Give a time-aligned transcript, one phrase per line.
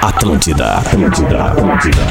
[0.00, 2.02] Atlântida, Atlântida, Atlântida.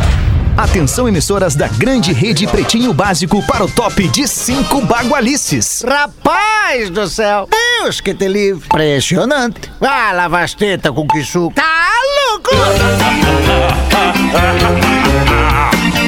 [0.58, 5.86] Atenção, emissoras da grande rede Pretinho Básico para o top de cinco bagualices.
[5.88, 7.48] Rapaz do céu!
[7.50, 8.66] Deus que te livre!
[8.66, 9.72] Impressionante!
[9.80, 11.54] Ah, lava as tetas com que suco!
[11.56, 11.92] Tá
[12.34, 12.50] louco!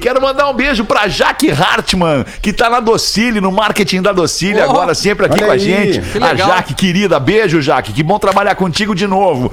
[0.00, 4.60] Quero mandar um beijo para Jaque Hartmann, que tá na Docile, no marketing da Docile,
[4.60, 6.00] agora sempre aqui com a gente.
[6.00, 7.92] que A Jaque, querida, beijo, Jaque.
[7.92, 9.50] Que bom trabalhar contigo de novo.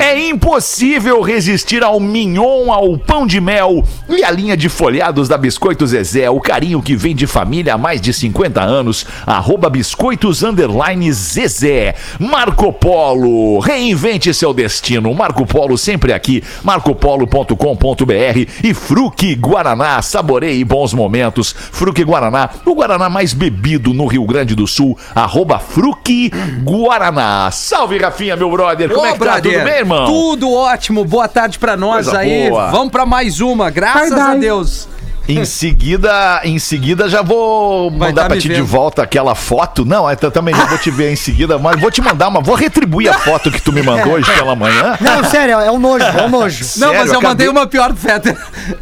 [0.00, 5.36] É impossível resistir ao mignon, ao pão de mel e à linha de folhados da
[5.36, 9.06] Biscoito Zezé, o carinho que vem de família há mais de 50 anos.
[9.26, 11.94] Arroba Biscoitos Underline Zezé.
[12.18, 15.12] Marco Polo, reinvente seu destino.
[15.14, 21.54] Marco Polo sempre aqui, marcopolo.com.br e Fruque Guaraná, saboreie bons momentos.
[21.72, 24.96] Fruque Guaraná, o Guaraná mais bebido no Rio Grande do Sul.
[25.14, 26.30] Arroba Fruque
[26.62, 27.50] Guaraná.
[27.50, 28.88] Salve, Rafinha, meu brother.
[28.90, 29.24] Como Ô, é que tá?
[29.24, 30.05] brother, Tudo bem, irmão?
[30.06, 31.04] Tudo ótimo.
[31.04, 32.48] Boa tarde pra nós Coisa aí.
[32.50, 32.70] boa.
[32.70, 34.88] Vamos pra mais uma, graças a Deus.
[35.28, 39.84] Em seguida, em seguida já vou mandar tá pra ti de volta aquela foto.
[39.84, 42.40] Não, eu também já vou te ver em seguida, mas vou te mandar uma.
[42.40, 44.96] Vou retribuir a foto que tu me mandou hoje pela manhã.
[45.00, 46.64] Não, sério, é um nojo, é um nojo.
[46.78, 48.36] Não, mas eu acabei- mandei uma pior do Fetter.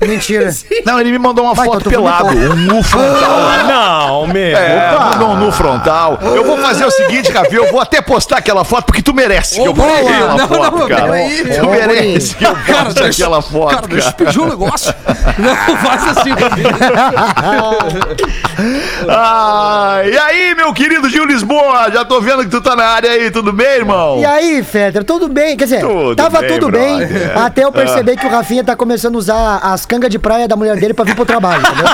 [0.06, 0.54] Mentira.
[0.84, 3.66] Não, ele me mandou uma Vai, foto então pelado, um nu frontal.
[3.66, 4.56] Não, meu.
[4.56, 6.18] É, mandou um nu frontal.
[6.22, 9.54] Eu vou fazer o seguinte, Ravi, eu vou até postar aquela foto porque tu merece
[9.60, 11.02] que eu poste aquela Não, foto, não, cara.
[11.04, 11.44] peraí.
[11.58, 14.24] Tu merece que eu poste aquela foto, Cara, deixa eu cara.
[14.26, 14.94] pedir um negócio.
[15.38, 16.33] Não, faz assim.
[19.08, 23.10] Ah, e aí, meu querido Gil Lisboa, já tô vendo que tu tá na área
[23.10, 24.18] aí, tudo bem, irmão?
[24.20, 25.56] E aí, Fetter, tudo bem?
[25.56, 27.38] Quer dizer, Tudo tava bem, tudo bem, brother.
[27.38, 30.56] até eu perceber que o Rafinha tá começando a usar as cangas de praia da
[30.56, 31.86] mulher dele pra vir pro trabalho, entendeu?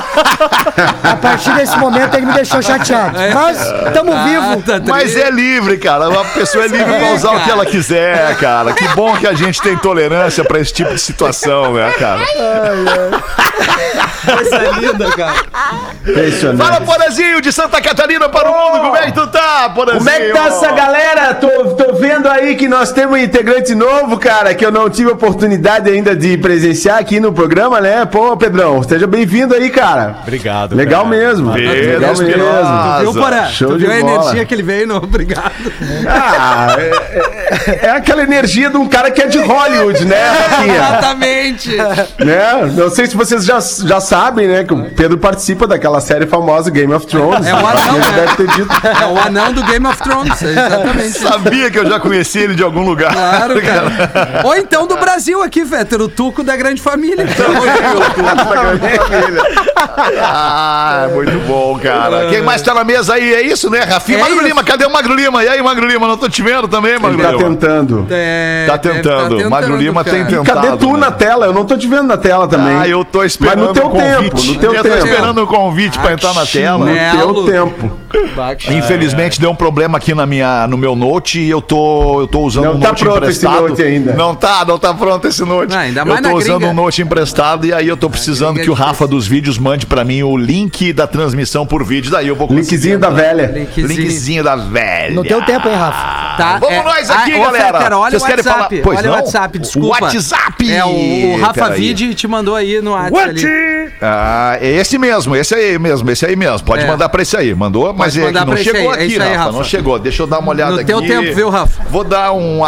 [1.03, 3.17] a partir desse momento ele me deixou chateado.
[3.33, 3.57] Mas
[3.93, 4.61] tamo vivo.
[4.61, 6.09] tá Mas é livre, cara.
[6.09, 8.73] Uma pessoa é livre pra usar o que ela quiser, cara.
[8.73, 12.21] Que bom que a gente tem tolerância pra esse tipo de situação, né, cara?
[14.37, 15.33] Coisa linda, cara.
[16.07, 16.61] Impressionante.
[16.69, 18.81] Fala, Porazinho, de Santa Catarina para o mundo.
[18.83, 19.99] Como é que tu tá, Porazinho?
[20.03, 21.33] Como é que tá essa galera?
[21.35, 25.11] Tô, tô vendo aí que nós temos um integrante novo, cara, que eu não tive
[25.11, 28.05] oportunidade ainda de presenciar aqui no programa, né?
[28.05, 30.17] Pô, Pedrão, seja bem-vindo aí, cara.
[30.23, 30.75] Obrigado.
[30.75, 31.15] Legal cara.
[31.15, 31.53] mesmo.
[31.53, 32.27] Pedro Legal mesmo.
[32.29, 32.99] Espinosa.
[33.01, 33.45] Viu, Porã?
[33.47, 34.11] Show Tu de viu a bola.
[34.23, 34.87] energia que ele veio?
[34.87, 34.97] No...
[34.97, 35.51] Obrigado.
[36.07, 40.75] Ah, é, é- é aquela energia de um cara que é de Hollywood, né, Rafinha?
[40.91, 41.75] Exatamente.
[42.19, 42.71] né?
[42.75, 46.69] Não sei se vocês já, já sabem, né, que o Pedro participa daquela série famosa
[46.69, 47.45] Game of Thrones.
[47.47, 48.11] É o anão, né?
[48.15, 48.69] deve ter dito.
[49.01, 50.41] É o anão do Game of Thrones.
[50.43, 51.17] é Exatamente.
[51.19, 53.13] Sabia que eu já conheci ele de algum lugar.
[53.13, 54.41] Claro, cara.
[54.43, 57.25] Ou então do Brasil aqui, Fetter, o Tuco da grande família.
[60.23, 62.27] Ah, muito bom, cara.
[62.29, 63.33] Quem mais tá na mesa aí?
[63.33, 64.19] É isso, né, Rafinha?
[64.19, 64.47] É Magro isso.
[64.47, 65.43] Lima, cadê o Magro Lima?
[65.43, 66.07] E aí, Magro Lima?
[66.07, 67.43] Não tô te vendo também, Magro tá Lima.
[67.43, 68.07] tentando.
[68.09, 69.49] É, Tá deve tentando.
[69.49, 70.37] Magro Lima tem cara.
[70.37, 70.61] tentado.
[70.61, 70.99] Cadê tu né?
[70.99, 71.45] na tela?
[71.45, 72.75] Eu não tô te vendo na tela também.
[72.75, 74.31] Ah, eu tô esperando Mas no teu convite.
[74.31, 74.97] tempo, no teu eu tempo.
[74.97, 76.85] tô esperando o convite pra entrar na tela.
[76.85, 77.97] No teu tempo.
[78.71, 82.41] Infelizmente deu um problema aqui na minha, no meu note e eu tô, eu tô
[82.41, 83.69] usando Não um tá note pronto esse emprestado.
[83.69, 84.13] note ainda.
[84.13, 85.73] Não tá, não tá pronto esse note.
[85.75, 86.71] Ah, ainda mais eu tô na usando gringa.
[86.71, 89.07] um note emprestado e aí eu tô precisando é que o Rafa difícil.
[89.07, 92.11] dos vídeos mande pra mim o link da transmissão por vídeo.
[92.11, 93.51] Daí eu vou conseguir Linkzinho da velha.
[93.53, 93.87] Linkzinho.
[93.87, 95.13] Linkzinho da velha.
[95.15, 96.21] No teu tempo, hein, Rafa?
[96.37, 97.77] Tá, Vamos é- nós aqui, Ah, ô, galera.
[97.79, 98.69] Fetter, olha Vocês o querem WhatsApp.
[98.69, 98.83] falar?
[98.83, 99.13] Pois olha não?
[99.13, 99.87] o WhatsApp, desculpa.
[100.05, 100.71] WhatsApp.
[100.71, 100.89] É, o,
[101.33, 101.69] o Rafa.
[101.71, 103.29] Vide te mandou aí no WhatsApp.
[103.29, 103.91] ali.
[104.01, 106.63] Ah, é esse mesmo, esse aí mesmo, esse aí mesmo.
[106.65, 106.87] Pode É.
[106.87, 107.53] mandar pra esse aí.
[107.53, 109.51] Mandou, mas é que não chegou aí, é aqui, isso aí, Rafa, Rafa.
[109.51, 109.99] Não chegou.
[109.99, 110.85] Deixa eu dar uma olhada No aqui.
[110.85, 111.83] teu tempo, viu, Rafa?
[111.89, 112.63] Vou dar um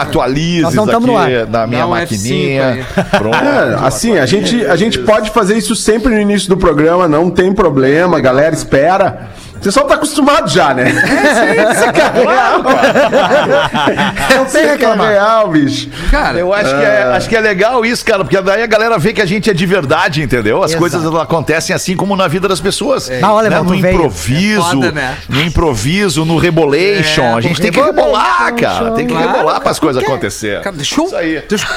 [0.86, 2.86] tamo aqui da minha Dá um maquininha.
[2.96, 3.36] F5 Pronto.
[3.38, 7.08] É, assim, a gente, a gente pode fazer isso sempre no início do programa, programa,
[7.08, 9.30] não tem problema, a galera espera.
[9.64, 10.90] Você só tá acostumado já, né?
[11.72, 14.14] Isso aqui é real, cara.
[14.36, 15.10] Não tem é reclamar.
[15.10, 15.90] real, bicho.
[16.12, 18.98] Cara, Eu acho que, é, acho que é legal isso, cara, porque daí a galera
[18.98, 20.62] vê que a gente é de verdade, entendeu?
[20.62, 20.80] As Exato.
[20.82, 23.10] coisas acontecem assim como na vida das pessoas.
[23.22, 23.62] Ah, olha, né?
[23.62, 25.18] No improviso, É foda, né?
[25.30, 27.24] no improviso, no rebolation.
[27.24, 28.92] É, a gente tem que rebolar, cara.
[28.92, 30.62] Tem que claro, rebolar para as coisas acontecer.
[30.62, 31.06] cara, deixa eu.
[31.06, 31.44] Isso aí.
[31.48, 31.68] Deixa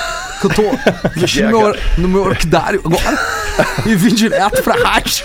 [0.41, 0.63] que eu tô
[1.17, 3.19] mexendo no é, meu, no meu orquidário agora
[3.87, 5.25] e vim direto pra rádio.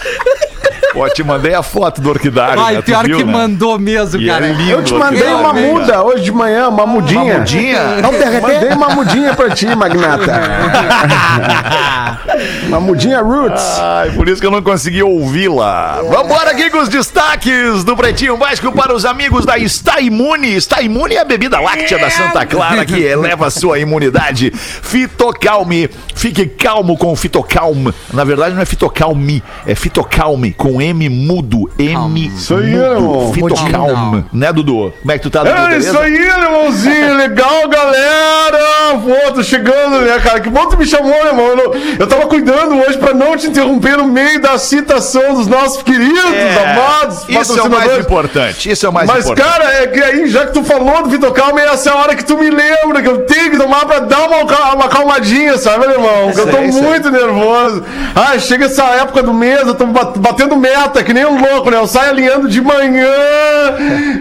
[0.94, 2.82] Pô, te mandei a foto do orquidário, Ai, né?
[2.82, 3.32] Pior viu, que né?
[3.32, 4.48] mandou mesmo, E cara.
[4.48, 4.72] é lindo.
[4.72, 5.74] Eu te mandei uma né, cara?
[5.74, 7.22] muda hoje de manhã, uma mudinha.
[7.22, 7.80] Uma mudinha?
[8.02, 8.42] Vamos derreter?
[8.42, 10.32] Mandei uma mudinha pra ti, Magnata.
[12.68, 13.64] uma mudinha Roots.
[13.80, 16.02] Ai, por isso que eu não consegui ouvi-la.
[16.10, 20.56] Vambora aqui com os destaques do Pretinho Básico para os amigos da Está Imune.
[20.56, 24.52] Está Imune é a bebida láctea da Santa Clara que eleva a sua imunidade.
[24.54, 25.90] Fitocalme.
[26.16, 27.94] Fique calmo com o Fitocalme.
[28.14, 31.70] Na verdade não é Fitocalme, é Fitocalme com M mudo.
[31.78, 33.02] M Isso aí, irmão.
[33.02, 33.34] mudo.
[33.34, 34.26] Fitocalme.
[34.34, 34.94] Né, Dudu?
[35.02, 35.56] Como é que tu tá, Dudu?
[35.58, 35.90] É Beleza?
[35.90, 37.18] isso aí, irmãozinho.
[37.18, 38.60] Legal, galera.
[39.04, 40.40] Pô, tô chegando, né, cara?
[40.40, 41.46] Que bom que tu me chamou, né, irmão.
[41.48, 45.48] Eu, não- eu tava cuidando hoje pra não te interromper no meio da citação dos
[45.48, 46.22] nossos queridos,
[46.64, 48.70] amados Isso é o mais importante.
[48.72, 49.48] Isso é o mais Mas, importante.
[49.50, 52.16] cara, é que aí, já que tu falou do Vitor Calma, essa é a hora
[52.16, 55.58] que tu me lembra que eu tenho que tomar pra dar uma, cal- uma calmadinha,
[55.58, 56.32] sabe, meu irmão?
[56.34, 56.82] Que eu tô Sei, sei.
[56.82, 57.84] muito nervoso.
[58.16, 60.71] Ah, chega essa época do mês, eu tô bat- batendo meta,
[61.06, 61.78] que nem um louco, né?
[61.78, 63.08] Eu saio alinhando de manhã,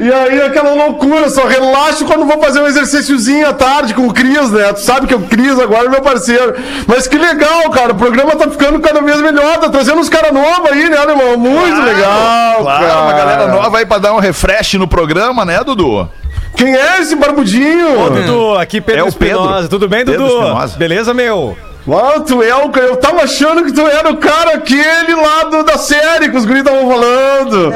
[0.00, 4.12] e aí aquela loucura, só relaxo quando vou fazer um exercíciozinho à tarde com o
[4.12, 4.72] Cris, né?
[4.72, 6.54] Tu sabe que o Cris agora é meu parceiro.
[6.86, 10.32] Mas que legal, cara, o programa tá ficando cada vez melhor, tá trazendo uns caras
[10.32, 11.36] novos aí, né, irmão?
[11.36, 13.00] Muito legal, Claro, cara.
[13.02, 16.08] uma galera nova aí pra dar um refresh no programa, né, Dudu?
[16.56, 18.10] Quem é esse barbudinho?
[18.10, 19.08] Dudu, aqui Pedro É.
[19.08, 19.68] Espinosa.
[19.68, 20.38] Tudo bem, Pedro Dudu?
[20.42, 20.76] Espinosa.
[20.78, 21.56] Beleza, meu?
[21.92, 22.70] Ah, tu é o.
[22.76, 26.44] Eu tava achando que tu era o cara aquele lá do, da série que os
[26.44, 27.72] guris estavam falando.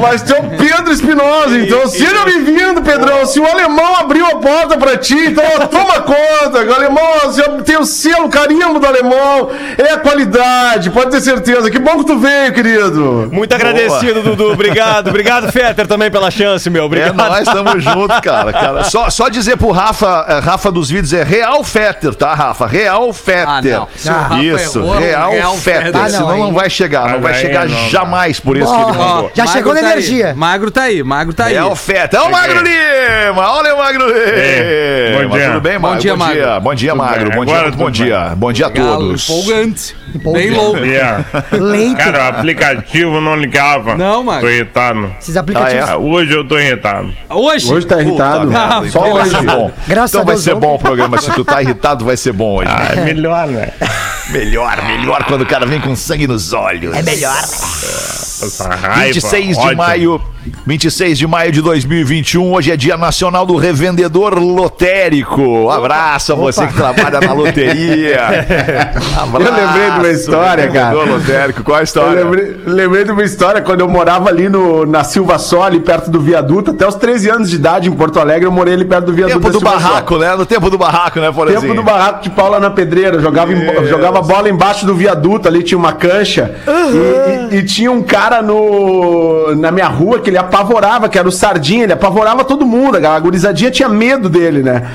[0.00, 1.86] Mas tu é o Pedro Espinosa, então.
[1.88, 3.26] Seja bem-vindo, Pedrão.
[3.26, 6.64] Se o alemão abriu a porta pra ti, então ó, toma conta.
[6.64, 9.50] O alemão, tem o selo, carimbo do alemão.
[9.76, 11.70] É a qualidade, pode ter certeza.
[11.70, 13.28] Que bom que tu veio, querido.
[13.32, 14.52] Muito agradecido, Dudu.
[14.52, 15.08] Obrigado.
[15.08, 16.82] Obrigado, Fetter, também pela chance, meu.
[16.82, 17.16] É Obrigado.
[17.16, 18.52] nós, tamo junto, cara.
[18.52, 18.84] cara.
[18.84, 22.66] Só, só dizer pro Rafa, eh, Rafa dos vídeos é Real Fetter, tá, Rafa?
[22.66, 23.47] Real Fetter.
[23.48, 24.42] Ah, não.
[24.42, 25.56] Isso, errou, Real, Real.
[25.94, 28.66] Ah, não, Senão aí- não vai chegar, não vai aí chegar não, jamais por isso
[28.74, 29.30] que ele mandou.
[29.34, 30.28] Já chegou na tá energia.
[30.28, 30.34] Aí.
[30.34, 31.54] Magro tá aí, magro tá aí.
[31.54, 32.20] Real Fetter.
[32.20, 33.50] É o Magro Lima!
[33.52, 35.28] Olha o Magro Lima!
[35.28, 35.48] bom dia.
[35.48, 35.88] Tudo bem, Magro?
[35.96, 36.60] Bom dia, Magro.
[36.60, 37.30] Bom dia, Magro.
[37.30, 38.32] Bom dia, bom dia.
[38.36, 39.28] Bom dia a todos.
[39.28, 39.96] Empolgante.
[40.32, 40.78] Bem louco.
[40.78, 41.24] Yeah.
[41.52, 41.96] Leite.
[41.96, 43.94] Cara, o aplicativo não ligava.
[43.96, 44.40] Não, mano.
[44.40, 45.12] Tô irritado.
[45.20, 45.88] Esses aplicativos.
[45.88, 47.12] Ah, Ah, Hoje eu tô irritado.
[47.28, 47.72] Hoje?
[47.72, 48.46] Hoje tá irritado.
[48.46, 49.30] Puta merda, Só vai hoje.
[49.30, 49.70] ser bom.
[49.86, 51.18] Graças então a vai Deus, ser bom o programa.
[51.18, 52.70] Se tu tá irritado, vai ser bom hoje.
[52.70, 53.72] Ah, é melhor, né?
[54.30, 56.94] Melhor, melhor quando o cara vem com sangue nos olhos.
[56.96, 57.36] É melhor.
[58.46, 59.76] Essa raiva, 26 de ódio.
[59.76, 60.20] maio,
[60.66, 65.40] 26 de maio de 2021, hoje é Dia Nacional do Revendedor Lotérico.
[65.42, 68.20] Um abraço a você que trabalha na loteria.
[69.18, 70.90] Abraço, Eu lembrei de uma história, cara.
[70.90, 72.24] Revendedor Lotérico, qual a Eu história?
[72.24, 76.10] lembrei, lembrei de uma história quando eu morava ali no, na Silva Sol, ali perto
[76.10, 79.06] do viaduto, até os 13 anos de idade em Porto Alegre, eu morei ali perto
[79.06, 79.38] do viaduto.
[79.40, 79.68] Tempo do Sol.
[79.70, 80.36] barraco, né?
[80.36, 81.60] No tempo do barraco, né, Forezinho?
[81.62, 85.48] Tempo do barraco de Paula na pedreira, eu jogava, em- jogava bola embaixo do viaduto,
[85.48, 86.54] ali tinha uma cancha.
[87.50, 91.26] E, e- e tinha um cara no, na minha rua que ele apavorava, que era
[91.26, 94.88] o Sardinha, ele apavorava todo mundo, a gurizadinha tinha medo dele, né?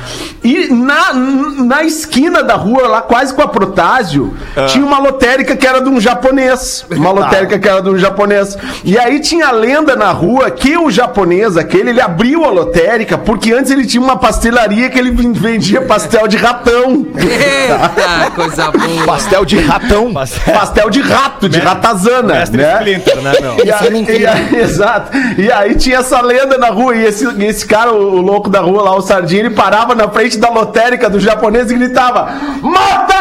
[0.43, 4.33] E na, na esquina da rua, lá quase com a Protásio,
[4.67, 6.85] tinha uma lotérica que era de um japonês.
[6.91, 8.57] Uma lotérica que era de um japonês.
[8.83, 13.17] E aí tinha a lenda na rua que o japonês, aquele, ele abriu a lotérica
[13.17, 17.05] porque antes ele tinha uma pastelaria que ele vendia pastel de ratão.
[17.15, 19.05] Eita, coisa boa.
[19.05, 20.13] Pastel de ratão.
[20.13, 22.33] Pastel de rato, de ratazana.
[22.35, 22.73] Mestre né?
[22.75, 23.55] Splinter, né, meu?
[23.65, 23.87] E aí,
[24.19, 25.11] e aí- exato.
[25.37, 26.95] E aí tinha essa lenda na rua.
[26.95, 30.07] E esse, esse cara, o, o louco da rua lá, o Sardinha, ele parava na
[30.09, 32.27] frente da lotérica do japonês e gritava:
[32.61, 33.12] Mata!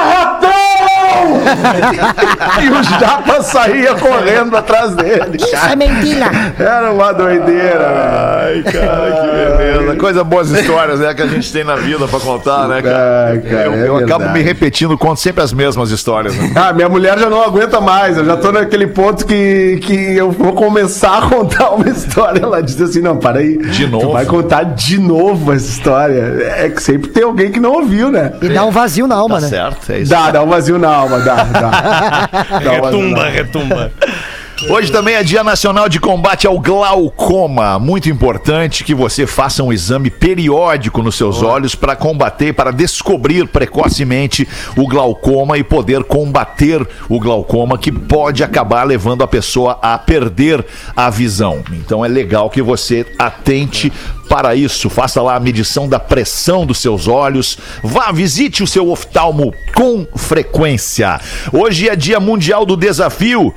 [2.63, 5.37] E o japa saía correndo atrás dele.
[5.39, 5.73] Isso cara.
[5.73, 6.27] é mentira.
[6.59, 9.97] Era uma doideira, Ai, cara, que beleza.
[9.97, 13.29] Coisa boas histórias, né, que a gente tem na vida pra contar, né, cara?
[13.31, 16.35] Ai, cara, eu é eu acabo me repetindo, conto sempre as mesmas histórias.
[16.35, 16.53] Né?
[16.55, 18.17] Ah, minha mulher já não aguenta mais.
[18.17, 22.41] Eu já tô naquele ponto que, que eu vou começar a contar uma história.
[22.43, 23.57] Ela diz assim: não, para aí.
[23.59, 24.07] De novo?
[24.07, 26.53] Tu vai contar de novo essa história.
[26.57, 28.33] É que sempre tem alguém que não ouviu, né?
[28.41, 29.49] E dá um vazio na alma, Tá né?
[29.49, 30.11] certo, é isso.
[30.11, 31.51] Dá, dá um vazio na alma, dá, dá.
[31.51, 32.29] Dá
[32.61, 33.93] na Retumba, retumba.
[34.69, 37.81] Hoje também é Dia Nacional de Combate ao Glaucoma.
[37.81, 43.49] Muito importante que você faça um exame periódico nos seus olhos para combater, para descobrir
[43.49, 49.99] precocemente o glaucoma e poder combater o glaucoma que pode acabar levando a pessoa a
[49.99, 51.63] perder a visão.
[51.73, 53.93] Então é legal que você atente
[54.29, 54.89] para isso.
[54.91, 57.59] Faça lá a medição da pressão dos seus olhos.
[57.83, 61.21] Vá, visite o seu oftalmo com frequência.
[61.53, 63.55] Hoje é Dia Mundial do Desafio.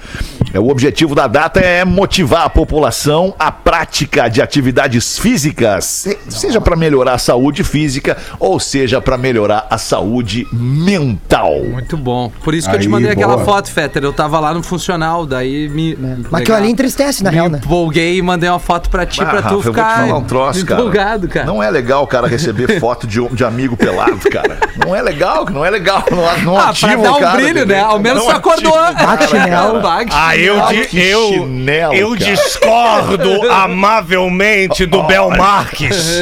[0.53, 6.17] É, O objetivo da data é motivar a população à prática de atividades físicas, se-
[6.29, 11.63] seja para melhorar a saúde física ou seja para melhorar a saúde mental.
[11.63, 12.31] Muito bom.
[12.43, 13.45] Por isso que eu te Aí, mandei aquela boa.
[13.45, 14.03] foto, Fetter.
[14.03, 15.95] Eu tava lá no funcional, daí me.
[16.29, 17.59] Mas aquilo ali entristece, na me real, né?
[17.63, 20.07] empolguei e mandei uma foto pra ti, Ah, pra Rafa, tu eu vou te ficar
[20.07, 20.79] falar um troço, cara.
[20.81, 21.45] empolgado, cara.
[21.45, 24.57] Não é legal o cara receber foto de, de amigo pelado, cara.
[24.85, 26.03] Não é legal, não é legal.
[26.09, 27.79] Não, não Ah, pra ativa dar o um cara, brilho, né?
[27.81, 28.77] Ao menos Não tu acordou.
[28.77, 29.81] ativa o cara, chinelo.
[29.81, 36.19] Bate Ah, eu, Ah, di- que eu, chinelo, eu discordo amavelmente do Bel Marques.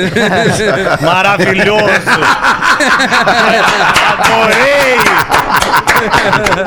[1.01, 1.83] Maravilhoso.
[4.13, 4.97] Adorei.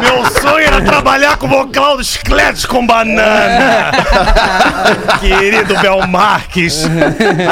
[0.00, 3.90] Meu sonho era trabalhar com vocal dos chicletes com banana.
[5.20, 6.84] Querido Bel Marques.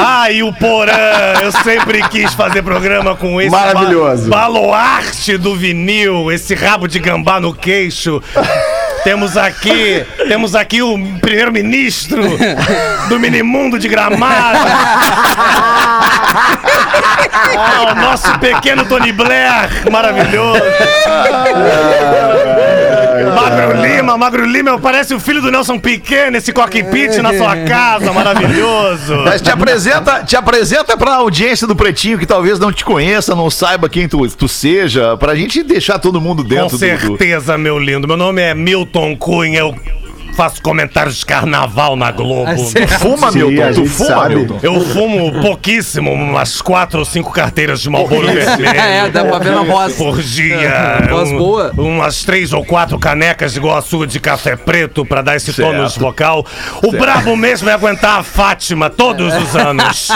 [0.07, 0.93] Ah, e o Porã.
[1.41, 4.29] Eu sempre quis fazer programa com esse Maravilhoso.
[4.29, 8.21] ba- baluarte do vinil, esse rabo de gambá no queixo.
[9.03, 12.23] Temos aqui, temos aqui o primeiro-ministro
[13.07, 14.57] do minimundo de Gramado.
[17.57, 20.61] Ah, o nosso pequeno Tony Blair, maravilhoso.
[23.23, 28.11] Magro Lima, Magro Lima, parece o filho do Nelson Piquet nesse cockpit na sua casa,
[28.11, 29.15] maravilhoso.
[29.23, 33.49] Mas te apresenta, te apresenta pra audiência do Pretinho que talvez não te conheça, não
[33.49, 37.57] saiba quem tu, tu seja, pra gente deixar todo mundo Com dentro do- do, certeza,
[37.57, 38.07] meu lindo.
[38.07, 39.75] Meu nome é Milton Cunha, eu
[40.35, 42.51] faço comentários de carnaval na Globo.
[42.99, 44.35] Fuma, Sim, Milton, tu fuma, sabe.
[44.35, 44.59] Milton.
[44.61, 48.67] Eu fumo pouquíssimo, umas quatro ou cinco carteiras de Marlboro vermelho.
[48.67, 49.95] É, dá pra ver na voz.
[49.95, 51.07] Por dia.
[51.09, 51.71] Voz Um- boa.
[51.77, 55.71] Umas três ou quatro canecas igual a sua de café preto pra dar esse Certo.
[55.71, 56.45] tônus vocal.
[56.83, 60.09] O brabo mesmo é aguentar a Fátima todos os anos.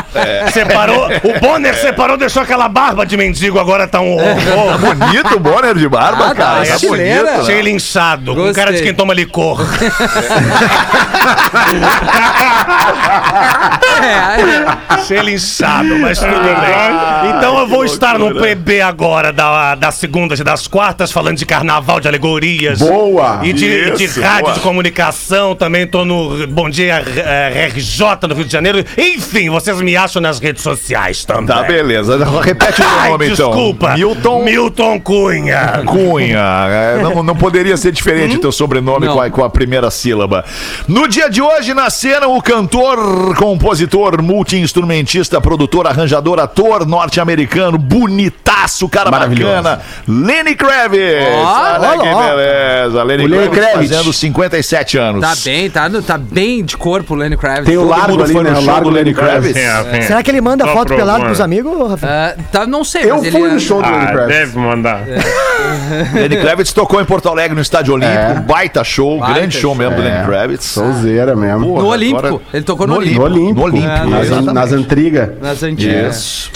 [0.54, 4.96] Separou, o Bonner separou, deixou aquela barba de mendigo, agora tá um horror.
[4.96, 6.66] Bonito o Bonner de barba, Ah, tá, cara.
[6.66, 7.24] é É chileira.
[7.24, 7.46] bonito, né?
[7.46, 9.60] Cheio linchado, com cara de quem toma licor.
[14.02, 17.36] É, Cheio linchado, mas tudo bem.
[17.38, 21.46] Então eu vou estar no PB agora, da, das segundas e das quartas, falando de
[21.46, 22.80] carnaval, de alegorias.
[22.80, 23.40] Boa!
[23.44, 24.54] E de, de Isso, rádio boa.
[24.54, 28.84] de comunicação, também tô no Bom Dia eh, RJ no Rio de Janeiro.
[28.98, 31.48] Enfim, vocês me acham nas redes sociais também.
[31.48, 32.18] Tá, beleza.
[32.42, 33.50] Repete o Ai, nome, então.
[33.52, 33.94] desculpa.
[33.96, 35.82] Milton Milton Cunha.
[35.86, 36.68] Cunha.
[36.70, 39.14] É, não, não poderia ser diferente o teu sobrenome Não.
[39.14, 40.44] com a, com a primeira sílaba.
[40.88, 49.12] No dia de hoje, nasceram o cantor, compositor, multi-instrumentista, produtor, arranjador, ator norte-americano, bonitaço, cara
[49.12, 51.28] bacana, Lenny Kravitz.
[51.34, 52.30] Olha que ó.
[52.30, 53.04] beleza.
[53.04, 53.92] Lenny O Lenny Kravitz Kravitz.
[53.96, 55.22] fazendo 57 anos.
[55.22, 57.66] tá bem, tá, no- tá bem de corpo o Lenny Kravitz.
[57.68, 58.52] Tem o Todo largo ali, né?
[58.60, 59.54] O largo do Lenny Lenny Kravitz.
[59.54, 59.90] Kravitz?
[59.96, 60.08] Sim, sim.
[60.08, 61.26] Será que ele manda Só foto pelado provando.
[61.28, 62.08] pros amigos, Rafa?
[62.08, 64.38] Ah, tá, não sei, Eu fui é- no show do Lenny Ah, Kravitz.
[64.40, 65.02] deve mandar.
[66.14, 68.18] Lenny Kravitz tocou em Porto Alegre no Estádio Olímpico.
[68.20, 68.34] É.
[68.36, 69.98] Baita show, Baita grande show mesmo É.
[69.98, 70.66] Lenny Kravitz.
[70.66, 71.66] Souzeira mesmo.
[71.68, 72.28] Porra, No Olímpico.
[72.28, 73.20] agora- Ele tocou no, No Olímpico.
[73.20, 73.56] No Olímpico.
[73.60, 75.30] No Olímpico, É, nas, nas antigas.
[75.42, 76.16] Nas antigas.
[76.18, 76.52] Isso.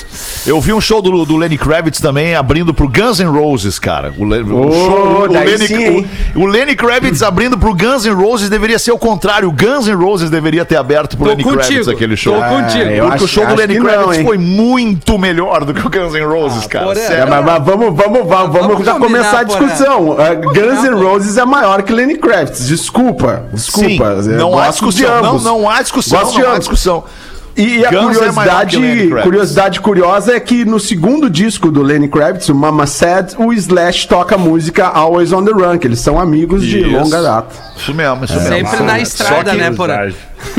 [0.45, 4.13] Eu vi um show do, do Lenny Kravitz também abrindo pro Guns N' Roses, cara.
[4.17, 8.05] O, Le- o Ô, show, o, Lenny, sim, o, o Lenny Kravitz abrindo pro Guns
[8.05, 9.47] N' Roses deveria ser o contrário.
[9.47, 11.61] O Guns N' Roses deveria ter aberto pro Tô Lenny contigo.
[11.65, 12.35] Kravitz aquele show.
[12.35, 12.83] Tô contigo.
[12.83, 14.25] eu Porque o acho- show do Lenny não, Kravitz hein?
[14.25, 16.85] foi muito melhor do que o Guns N' Roses, cara.
[16.85, 16.95] porra.
[16.97, 17.23] Sério.
[17.23, 20.09] É, mas, mas vamos, vamos, vamos, vamos, Vamos já combinar, começar a discussão.
[20.11, 20.15] Uh,
[20.53, 21.01] Guns N'.
[21.03, 22.67] Roses é maior que Lenny Kravitz.
[22.67, 23.22] Desculpa,
[23.53, 24.21] desculpa.
[24.21, 25.21] Sim, Eu não há de discussão.
[25.21, 26.19] Não, não há discussão.
[26.19, 27.03] Gosto de Não há discussão.
[27.55, 28.77] E, a Guns é curiosidade,
[29.23, 34.07] curiosidade curiosa é que no segundo disco do Lenny Kravitz, o Mama Said, o Slash
[34.07, 36.89] toca a música Always on the Run, que eles são amigos de Isso.
[36.89, 37.55] longa data.
[37.77, 38.69] Isso mesmo, isso mesmo.
[38.69, 40.11] Sempre na estrada, né, porra?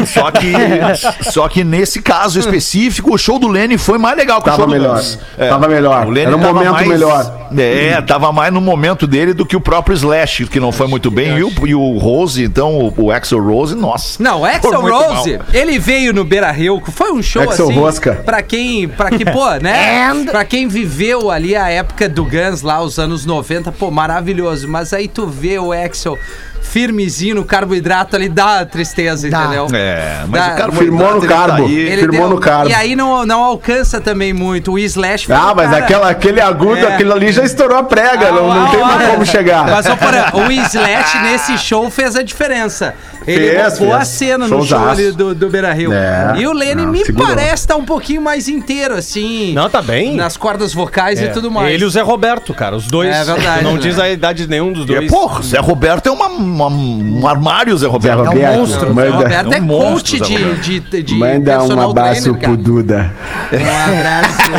[0.06, 0.52] Só que,
[1.30, 4.56] só que nesse caso específico, o show do Lenny foi mais legal que o Tava
[4.62, 4.96] show do melhor.
[4.96, 5.18] Guns.
[5.38, 6.06] Tava melhor.
[6.06, 7.44] o Lenny Era um tava momento mais- melhor.
[7.56, 11.10] É, tava mais no momento dele do que o próprio Slash, que não foi muito
[11.10, 11.38] bem.
[11.38, 14.20] E o, e o Rose, então, o, o Axel Rose, nossa.
[14.22, 17.78] Não, o Axel Rose, ele veio no Beira Rio, foi um show Axel assim.
[17.78, 18.14] Rosca.
[18.24, 20.24] Pra quem, pra que, pô, né?
[20.30, 24.68] pra quem viveu ali a época do Guns lá, os anos 90, pô, maravilhoso.
[24.68, 26.18] Mas aí tu vê o Axel
[26.64, 29.42] firmezinho no carboidrato ali, dá tristeza, Dá.
[29.42, 29.66] entendeu?
[29.72, 31.68] É, mas Dá- o cara Firmou no ele tá carbo.
[31.68, 32.68] Ele firmou deu- no carbo.
[32.70, 34.72] E aí não, não alcança também muito.
[34.72, 36.94] O Slash foi Ah, mas cara- aquela, aquele agudo, É.
[36.94, 39.64] aquilo ali já estourou a prega, Ah, não, não uma tem mais como chegar.
[39.70, 42.94] Mas ó, o Slash nesse show fez a diferença.
[43.26, 44.02] Ele Fez, roubou fez.
[44.02, 45.00] a cena no show Showzaço.
[45.00, 45.90] ali do, do Beira Rio.
[45.94, 46.34] É.
[46.36, 47.28] E o Lenny me segurou.
[47.28, 49.54] parece estar um pouquinho mais inteiro, assim.
[49.54, 50.14] Não, tá bem.
[50.14, 51.28] Nas cordas vocais e É.
[51.28, 51.72] tudo mais.
[51.72, 52.76] Ele e o Zé Roberto, cara.
[52.76, 53.08] Os dois.
[53.14, 53.78] É verdade, Não né?
[53.80, 55.10] diz a idade de nenhum dos É, dois.
[55.10, 58.24] porra, Zé Roberto é uma, uma- um armário, Zé Zé Roberto.
[58.24, 58.90] Roberto, monstro.
[58.90, 60.60] O manda, Roberto é, É um monstro, coach Zé de, Roberto.
[60.60, 62.56] de, de, de manda um abraço trainer, pro cara.
[62.56, 63.12] Duda.
[63.52, 64.50] Um abraço.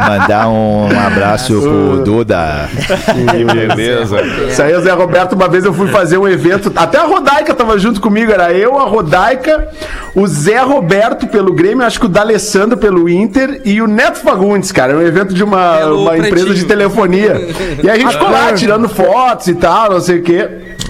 [0.08, 2.68] Mandar um abraço pro Duda.
[3.36, 4.20] Que beleza.
[4.48, 7.54] Isso aí, o Zé Roberto, uma vez eu fui fazer um evento, até a Rodaica
[7.54, 9.68] tava junto comigo, era eu, a Rodaica,
[10.14, 14.72] o Zé Roberto pelo Grêmio, acho que o D'Alessandro pelo Inter e o Neto Fagundes,
[14.72, 17.48] cara, era um evento de uma, uma empresa de telefonia.
[17.82, 20.48] E a gente ficou lá tirando fotos e tal, não sei o quê.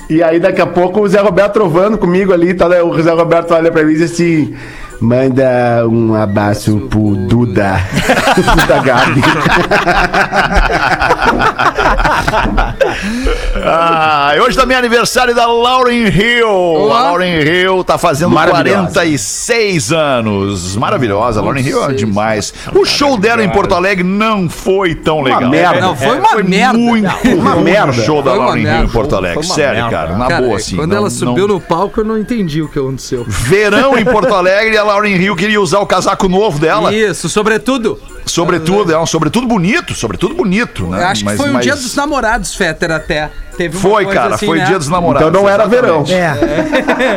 [0.08, 3.52] E aí daqui a pouco o Zé Roberto trovando comigo ali, tá, o Zé Roberto
[3.52, 4.54] olha pra mim e diz assim...
[5.00, 7.80] Manda um abraço pro Duda.
[8.36, 9.22] Duda Gabi.
[13.64, 16.92] Ah, e hoje também é aniversário da Lauren Hill.
[16.92, 18.82] A Lauren Hill tá fazendo Maravilhosa.
[18.92, 20.76] 46 anos.
[20.76, 22.52] Maravilhosa, a Lauren Hill é demais.
[22.74, 25.48] O show dela em Porto Alegre não foi tão legal.
[25.50, 25.80] merda.
[25.80, 26.78] Não, foi uma merda.
[26.78, 27.90] Muito Uma ruim merda.
[27.90, 29.34] o show da Foi uma Lauren Hill em Porto Alegre.
[29.34, 29.90] Foi uma Sério, merda.
[29.96, 30.76] cara, na Cara, boa, assim.
[30.76, 33.24] quando não- ela subiu não- no palco, eu não entendi o que aconteceu.
[33.26, 36.94] Verão em Porto Alegre, a Lauren Hill queria usar o casaco novo dela.
[36.94, 37.98] Isso, sobretudo.
[38.30, 41.02] Sobretudo, é um sobretudo bonito, sobretudo bonito, né?
[41.02, 43.30] Eu acho que Mas- foi um mas- dia dos namorados, Fetter, até.
[43.56, 44.64] Teve uma Foi, cara, assim, foi né?
[44.64, 45.28] dia dos namorados.
[45.28, 46.02] Então não era verão.
[46.06, 46.12] exatamente.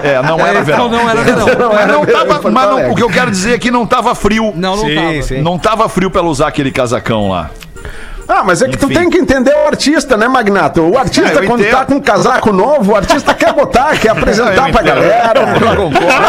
[0.06, 0.14] É.
[0.16, 0.88] É, não era É, verão.
[0.88, 1.46] Então não era verão.
[1.74, 4.52] Mas, não tava, mas não- o que eu quero dizer é que não tava frio.
[4.56, 5.22] Não, não Sim, tava.
[5.22, 5.42] sim.
[5.42, 7.50] Não tava frio pra ela usar aquele casacão lá.
[8.28, 8.94] Ah, mas é que tu Enfim.
[8.96, 10.82] tem que entender o artista, né, Magnato?
[10.82, 11.76] O artista, É, quando entendo.
[11.78, 14.86] tá com um casaco novo, o artista quer botar, quer apresentar Eu pra entendo.
[14.86, 15.42] galera.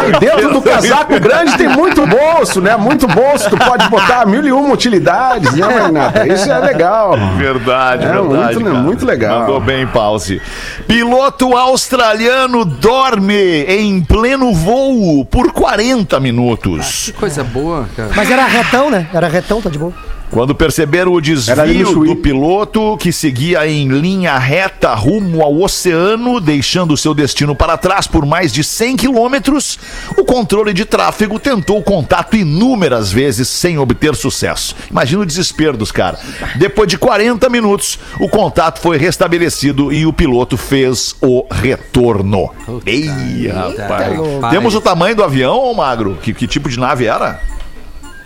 [0.09, 2.77] E dentro do casaco grande tem muito bolso, né?
[2.77, 6.27] Muito bolso, tu pode botar mil e uma utilidades, né, Magnato?
[6.27, 7.17] Isso é legal.
[7.37, 8.59] Verdade, É, verdade.
[8.59, 8.83] muito, né, cara.
[8.83, 9.41] muito legal.
[9.41, 10.43] Mandou bem, Pause.
[10.89, 17.05] Piloto australiano dorme em pleno voo por 40 minutos.
[17.07, 18.11] Que coisa boa, cara.
[18.15, 19.07] Mas era retão, né?
[19.15, 19.93] Era retão, tá de boa.
[20.35, 26.97] Quando perceberam o desvio do piloto, que seguia em linha reta rumo ao oceano, deixando
[26.97, 29.79] seu destino para trás por mais de 100 quilômetros,
[30.19, 34.75] o controle de tráfego tentou contato inúmeras vezes sem obter sucesso.
[34.91, 36.19] Imagina o desespero dos caras.
[36.57, 42.51] Depois de 40 minutos, o contato foi restabelecido e o piloto fez o retorno.
[42.85, 44.19] Ei, rapaz.
[44.19, 44.51] louco.
[44.51, 46.19] Temos o tamanho do avião, ô Magro?
[46.21, 47.41] Que, que tipo de nave era?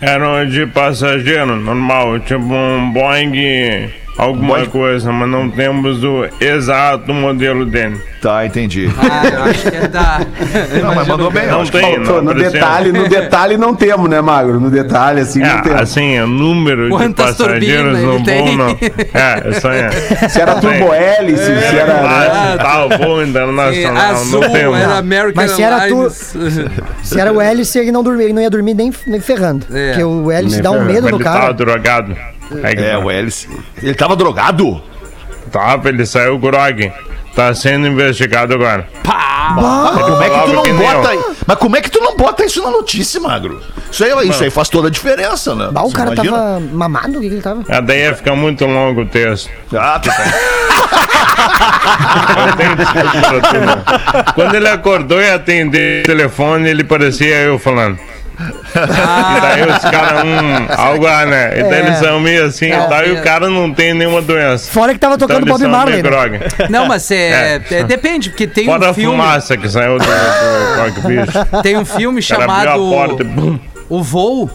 [0.01, 4.69] Era de passageiro, normal, tipo um Boeing, alguma Boeing?
[4.69, 7.99] coisa, mas não temos o exato modelo dele.
[8.21, 8.89] Tá, entendi.
[8.97, 10.19] Ah, eu acho que é da.
[10.83, 11.45] Não, mas mandou bem.
[11.45, 14.59] eu Não tem, Faltou, não no detalhe, no detalhe não temos, né, Magro?
[14.59, 15.81] No detalhe, assim, não É, temos.
[15.81, 18.45] assim, o número Quantas de passageiros turbinas no ele tem?
[18.45, 18.69] voo, não.
[19.13, 19.79] É, isso aí.
[19.79, 19.89] é.
[20.27, 21.93] Se era turbo hélice, se era...
[21.93, 22.01] né?
[22.05, 24.77] Ah, tá, o voo internacional, Azul, não temos.
[24.79, 26.09] era American Mas se era tu-.
[27.03, 29.65] Se era o hélice, ele não, dormia, ele não ia dormir nem, nem ferrando.
[29.73, 29.89] É.
[29.91, 30.93] Porque o hélice Nem dá um ferrando.
[30.93, 31.39] medo no ele cara.
[31.39, 32.17] tava drogado.
[32.63, 32.99] É, É, tá.
[32.99, 33.47] o hélice.
[33.81, 34.81] Ele tava drogado?
[35.51, 36.91] Tava, ele saiu grog.
[37.35, 38.87] Tá sendo investigado agora.
[39.55, 41.13] Mas como é que tu não bota.
[41.15, 41.35] eu.
[41.47, 43.61] Mas como é que tu não bota isso na notícia, Magro?
[43.91, 45.69] Isso aí, isso aí faz toda a diferença, né?
[45.71, 46.37] Bah, o Você cara imagina?
[46.37, 47.17] tava mamado?
[47.17, 47.63] O que, que ele tava?
[47.69, 49.49] Ah, daí ia ficar muito longo o texto.
[49.73, 50.11] Ah, tá.
[52.47, 53.83] Eu tenho desculpa pra tu, né?
[54.35, 57.97] Quando ele acordou e atendeu o telefone, ele parecia eu falando.
[58.39, 61.59] E daí os caras, hum, algo, ah, né?
[61.59, 61.79] E daí É.
[61.87, 63.19] eles são meio assim, É, e daí é.
[63.19, 64.71] o cara não tem nenhuma doença.
[64.71, 66.01] Fora que tava Então tocando eles Bob Marley.
[66.01, 66.39] Né?
[66.69, 67.73] Não, mas é, É.
[67.79, 69.11] é, Depende, porque tem Fora um a filme.
[69.17, 71.61] fumaça que saiu do, do cockpit.
[71.63, 73.59] Tem um filme O cara abriu chamado a e.
[73.89, 74.49] O Voo,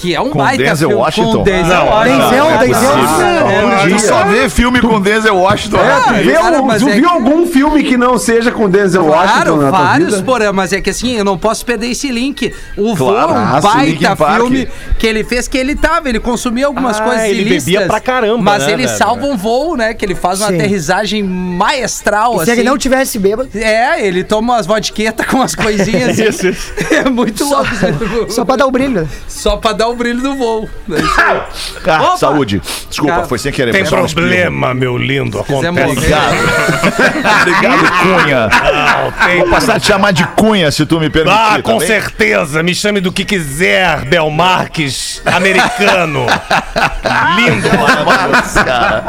[0.00, 0.94] que é um Com baita Denzel filme.
[1.04, 1.32] Washington?
[1.38, 2.18] Com Denzel Não, Washington.
[2.30, 2.90] Denzel, não é Denzel.
[2.90, 3.46] possível.
[3.50, 3.98] É, Tu é.
[3.98, 5.78] só vê filme com Denzel Washington.
[5.78, 8.68] Tu vê, Cara, um- mas tu é viu que- algum filme que não seja com
[8.68, 10.22] Denzel Washington Claro, na tua vários, vida?
[10.24, 12.52] porém, mas é que assim, eu não posso perder esse link.
[12.76, 16.08] O Voo é Claro, um ah, Linkin baita filme que ele fez, que ele tava,
[16.08, 17.64] ele consumia algumas Ah, coisas ele ilícitas.
[17.64, 18.98] bebia pra caramba, Mas né, ele velho?
[18.98, 19.94] salva um voo, né?
[19.94, 20.54] Que ele faz uma Sim.
[20.56, 22.60] aterrissagem maestral, E se assim.
[22.60, 26.54] ele não tivesse bêbado, É, ele toma umas vodquetas com umas coisinhas assim.
[26.90, 27.68] É muito louco.
[28.30, 29.08] só pra dar o brilho.
[29.28, 30.68] Só pra dar o brilho do voo.
[30.90, 31.40] É aí.
[31.86, 32.60] Ah, saúde.
[32.88, 33.72] Desculpa, Cara, foi sem querer.
[33.72, 35.40] Tem um problema, meu lindo.
[35.40, 35.90] Acontece.
[35.90, 36.36] Obrigado.
[37.40, 38.48] Obrigado, Cunha.
[38.48, 41.36] Não, tem Vou passar a te chamar de Cunha, se tu me permitir.
[41.36, 41.86] Ah, tá com bem?
[41.86, 42.62] certeza.
[42.62, 46.26] Me chame do que quiser, Belmarques americano.
[47.36, 48.30] Lindo, mano.
[48.32, 49.04] Nossa, cara.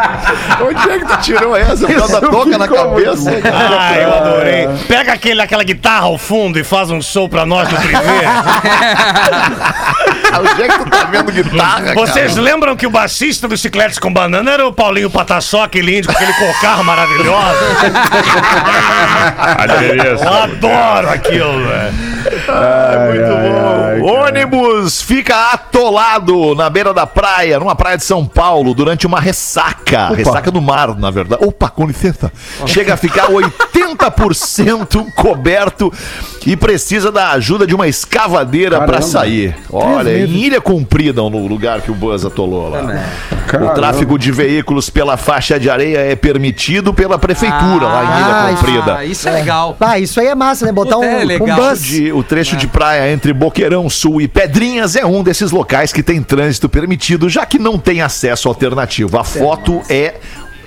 [0.62, 1.86] Onde é que tu tirou essa?
[1.86, 3.32] Por causa da toca na cabeça?
[3.52, 4.68] Ah, eu adorei.
[4.88, 8.22] Pega aquele, aquela guitarra ao fundo e faz um show pra nós no privê.
[10.78, 14.74] Tu tá vendo guitarra, Vocês lembram que o baixista do Chicletes com Banana era o
[14.74, 17.58] Paulinho Pataçó, aquele índio com aquele cocar maravilhoso?
[19.38, 20.28] Adereço.
[20.28, 21.94] Adoro aquilo, velho.
[23.08, 24.22] Muito bom.
[24.22, 30.10] Ônibus fica atolado na beira da praia, numa praia de São Paulo, durante uma ressaca.
[30.10, 31.44] Ressaca do mar, na verdade.
[31.46, 32.32] Opa, com licença.
[32.66, 35.92] Chega a ficar 80% coberto
[36.46, 39.56] e precisa da ajuda de uma escavadeira para sair.
[39.72, 42.82] Olha, em Ilha Comprida, no lugar que o Buzz atolou lá.
[43.32, 43.74] O Caramba.
[43.74, 48.20] tráfego de veículos pela faixa de areia é permitido pela prefeitura lá em Ah,
[48.50, 48.96] Ilha Comprida.
[48.98, 49.76] Ah, isso é legal.
[49.80, 50.72] Ah, isso aí é massa, né?
[50.72, 51.82] Botar um, é um bus.
[51.84, 56.02] De- o trecho de praia entre Boqueirão Sul e Pedrinhas é um desses locais que
[56.04, 59.18] tem trânsito permitido, já que não tem acesso alternativo.
[59.18, 60.16] A foto é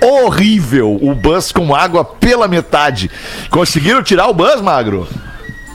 [0.03, 0.99] horrível.
[1.01, 3.11] O bus com água pela metade.
[3.51, 5.09] Conseguiram tirar o bus, Magro?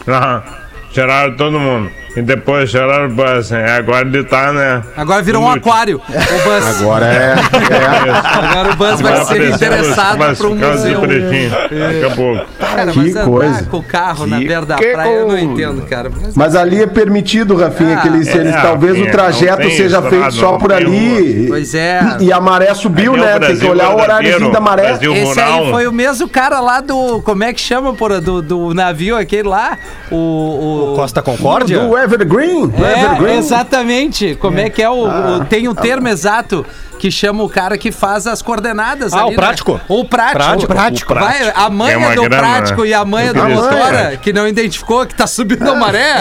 [0.07, 0.43] Aham.
[0.91, 1.89] Tiraram todo mundo.
[2.19, 3.49] E depois o bus.
[3.51, 3.77] né?
[3.77, 4.83] Agora ele tá, né?
[4.97, 5.97] Agora virou um aquário.
[5.97, 6.01] O
[6.43, 6.81] Buzz.
[6.81, 7.33] Agora é.
[7.33, 11.01] Agora o Buzz vai ser interessado para um museu.
[11.01, 12.45] Daqui a pouco.
[12.59, 13.63] Cara, Que mas andar coisa.
[13.63, 15.43] com o carro na Que beira da que praia eu não coisa.
[15.45, 16.11] entendo, cara.
[16.21, 19.69] Mas, Mas ali é permitido, Rafinha, Ah, que eles, eles é, talvez Rafinha, o trajeto
[19.71, 21.45] seja feito só por ali.
[21.47, 22.01] Pois é.
[22.19, 23.31] E a maré subiu, Ali é o né?
[23.31, 24.83] Tem que Brasil olhar o horáriozinho da maré.
[24.89, 27.21] Brasil esse aí foi o mesmo cara lá do.
[27.21, 28.19] Como é que chama, porra?
[28.19, 29.77] Do, do navio aquele lá?
[30.11, 30.15] O.
[30.15, 30.95] o...
[30.95, 31.79] Costa Concórdia?
[31.79, 32.67] Do Evergreen.
[32.67, 33.37] do É, Evergreen.
[33.37, 34.35] exatamente.
[34.35, 35.07] Como é que é o,
[35.39, 36.65] o- Tem o termo exato
[36.97, 39.73] que chama o cara que faz as coordenadas Ah, ali, o prático.
[39.75, 39.79] Né?
[39.87, 40.37] O prático.
[40.37, 41.13] Prático, prático.
[41.13, 41.43] o prático.
[41.45, 42.87] Vai, a É manha uma do grama, prático né?
[42.89, 46.15] e a manha do motora, que não identificou que tá subindo a maré.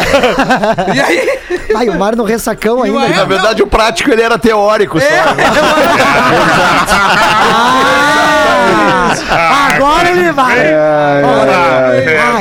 [0.94, 1.38] e aí?
[1.74, 3.08] Ai, o mar no ressacão ainda.
[3.08, 5.00] Na verdade, o prático ele era teórico.
[5.00, 5.06] só.
[9.30, 10.74] Ah, agora ele vai.
[10.74, 11.90] Ah,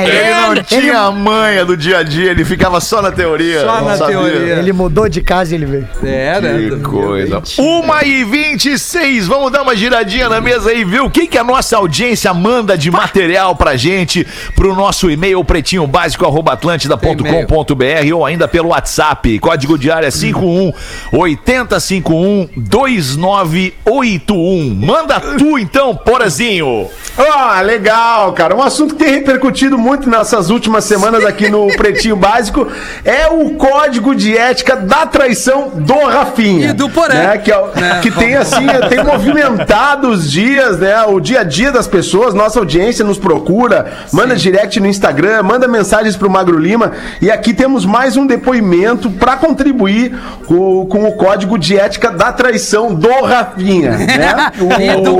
[0.02, 3.60] Ele ele, não tinha a manha do dia a dia, ele ficava só na teoria.
[3.60, 4.16] Só na sabia.
[4.16, 4.54] teoria.
[4.54, 5.88] ele mudou de casa e ele veio.
[6.02, 6.70] É, né?
[6.70, 7.42] Que coisa.
[7.58, 11.06] Uma e 26, vamos dar uma giradinha na mesa aí, viu?
[11.06, 18.14] O que, que a nossa audiência manda de material pra gente pro nosso e-mail pretinhobaseco.atlântida.com.br
[18.14, 19.38] ou ainda pelo WhatsApp.
[19.38, 20.72] Código de área 51
[21.12, 24.74] 8051 2981.
[24.74, 26.88] Manda tu então, Porazinho.
[27.16, 28.54] Ah, legal, cara.
[28.54, 32.66] Um assunto que tem repercutido muito nessas últimas semanas aqui no Pretinho Básico
[33.04, 36.70] é o código de ética da traição do Rafinha.
[36.70, 37.14] E do Porã.
[37.14, 37.38] Né?
[37.38, 41.00] Que, é o- Né, que tem, assim, tem movimentado os dias, né?
[41.04, 42.34] O dia a dia das pessoas.
[42.34, 46.92] Nossa audiência nos procura, manda direct no Instagram, manda mensagens pro Magro Lima.
[47.22, 52.32] E aqui temos mais um depoimento para contribuir com, com o código de ética da
[52.32, 53.92] traição do Rafinha.
[53.92, 54.48] Né?
[54.88, 55.16] E do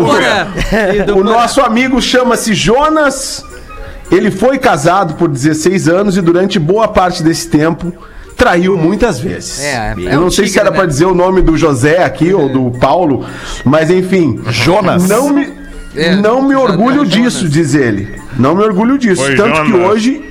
[1.16, 3.44] O nosso amigo chama-se Jonas.
[4.10, 7.92] Ele foi casado por 16 anos e durante boa parte desse tempo
[8.36, 9.60] traiu muitas vezes.
[9.60, 10.76] É, é Eu não um sei se tigre, era né?
[10.76, 13.26] pra dizer o nome do José aqui ou do Paulo,
[13.64, 14.40] mas enfim.
[14.48, 15.08] Jonas.
[15.08, 15.52] Não me,
[15.94, 18.16] É, não me orgulho disso, diz ele.
[18.38, 19.22] Não me orgulho disso.
[19.22, 19.90] Foi Tanto que Jonas.
[19.90, 20.24] hoje.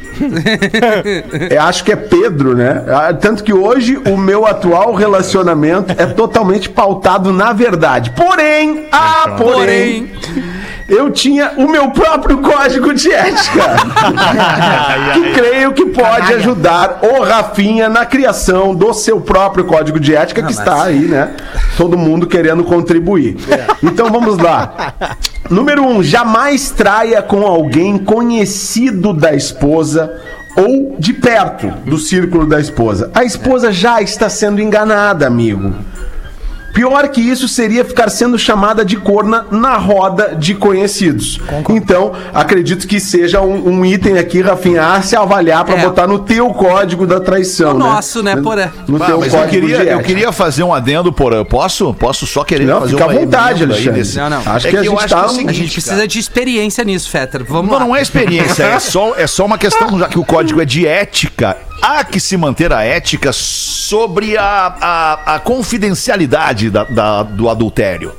[1.50, 2.84] Eu acho que é Pedro, né?
[2.88, 8.12] Ah, Tanto que hoje o meu atual relacionamento é totalmente pautado na verdade.
[8.12, 10.12] Porém, ah, porém,
[10.88, 13.64] eu tinha o meu próprio código de ética.
[15.14, 20.44] que creio que pode ajudar o Rafinha na criação do seu próprio código de ética,
[20.44, 21.34] que está aí, né?
[21.76, 23.38] Todo mundo querendo contribuir.
[23.84, 24.94] Então vamos lá.
[25.50, 30.14] Número um, jamais traia com alguém conhecido da esposa
[30.58, 33.12] ou de perto do círculo da esposa.
[33.14, 35.74] A esposa já está sendo enganada, amigo.
[36.78, 41.40] Pior que isso seria ficar sendo chamada de corna na roda de conhecidos.
[41.72, 45.82] Então, acredito que seja um, um item aqui, Rafinha, a se avaliar para É.
[45.86, 47.72] botar no teu código da traição.
[47.72, 47.80] O né?
[47.80, 48.70] nosso, né, Porã?
[48.88, 51.44] No Ah, teu mas eu código queria, de eu queria fazer um adendo, por eu
[51.44, 51.96] posso?
[51.96, 54.00] Posso só querer Não, fazer fica à uma vontade, emenda aí Alexandre.
[54.00, 54.38] nesse- Não, não.
[54.46, 55.16] Acho É que a que eu gente acho tá...
[55.16, 57.44] que é o A seguinte, gente precisa de experiência nisso, Fetter.
[57.44, 57.86] Vamos Não, lá.
[57.86, 60.86] não é experiência, é só, é só uma questão, já que o código é de
[60.86, 61.58] ética.
[61.82, 64.44] Há que se manter a ética sobre a,
[64.82, 68.14] a, a confidencialidade da- da- do adultério.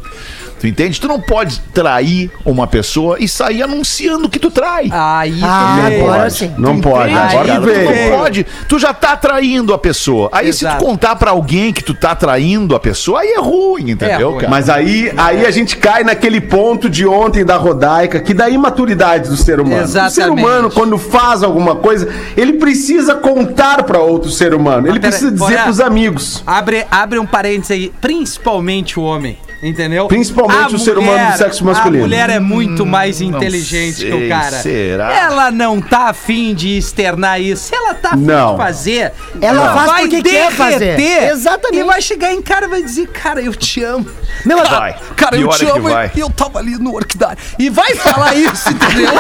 [0.59, 1.01] Tu entende?
[1.01, 4.88] Tu não pode trair uma pessoa e sair anunciando que tu trai.
[4.92, 6.01] Aí Ah, tu vê.
[6.01, 6.53] agora sim.
[6.59, 7.61] Não pode, Entende, agora cara?
[7.61, 7.66] Tu
[8.11, 8.47] não pode.
[8.68, 10.29] Tu já tá traindo a pessoa.
[10.33, 10.79] Aí se Exato.
[10.79, 14.40] tu contar pra alguém que tu tá traindo a pessoa, aí é ruim, entendeu, ruim.
[14.40, 14.51] cara?
[14.51, 19.29] Mas aí, aí a gente cai naquele ponto de ontem da Rodaica, que da imaturidade
[19.29, 19.85] do ser humano.
[19.85, 20.40] O ser Exatamente.
[20.44, 24.87] humano, quando faz alguma coisa, ele precisa contar pra outro ser humano.
[24.88, 26.42] Ele pera- precisa dizer pros amigos.
[26.47, 29.37] Abre, abre um parênteses aí, principalmente o homem.
[29.61, 30.07] Entendeu?
[30.07, 32.05] Principalmente A o ser humano do sexo masculino.
[32.05, 34.51] A mulher é muito mais inteligente que o sei, cara.
[34.62, 35.12] será?
[35.12, 37.64] Ela não tá afim de externar isso.
[37.68, 38.53] Se ela tá afim Não.
[38.53, 41.01] de fazer, Ela faz vai porque quer fazer.
[41.31, 41.81] Exatamente.
[41.81, 44.07] E vai chegar em cara e vai dizer, cara, eu te amo.
[44.44, 44.94] Meu, mas- Vai.
[45.16, 47.38] Cara, eu te é que amo e eu tava ali no Orquidário.
[47.59, 49.11] E vai falar isso, entendeu?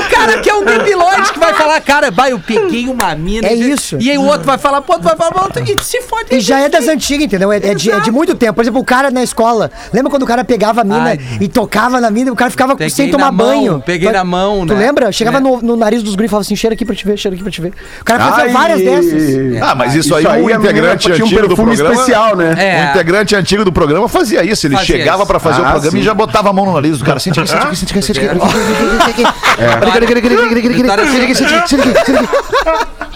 [0.00, 3.46] o cara que é um debilóide que vai falar, cara, vai, eu peguei uma mina.
[3.48, 3.98] É e- isso.
[4.00, 6.34] E aí o outro vai falar, pô, tu vai falar, outro, e se fode.
[6.34, 7.41] E já é das antigas, entendeu?
[7.50, 8.54] É, é de, é de muito tempo.
[8.54, 9.70] Por exemplo, o cara na escola.
[9.92, 11.18] Lembra quando o cara pegava a mina Ai.
[11.40, 13.82] e tocava na mina e o cara ficava sem tomar mão, banho?
[13.84, 14.80] peguei Tu- na mão, Tu né?
[14.86, 15.10] lembra?
[15.10, 15.48] Chegava Né?
[15.50, 17.42] no, no nariz dos guris e falava assim: cheira aqui pra te ver, cheira aqui
[17.42, 17.72] pra te ver.
[18.00, 19.62] O cara fazia várias dessas.
[19.62, 21.76] Ah, mas isso, aí, Isso aí o a menina integrante tinha um antigo do perfume
[21.76, 21.94] programa...
[21.94, 22.54] especial, né?
[22.58, 22.86] É.
[22.86, 24.66] O integrante antigo do programa fazia isso.
[24.66, 25.26] Ele Fazia chegava isso.
[25.26, 25.98] pra fazer o Ah, programa sim.
[25.98, 27.18] e já botava a mão no nariz do cara.
[27.18, 29.24] Sente aqui, sente aqui, sente aqui, sente aqui.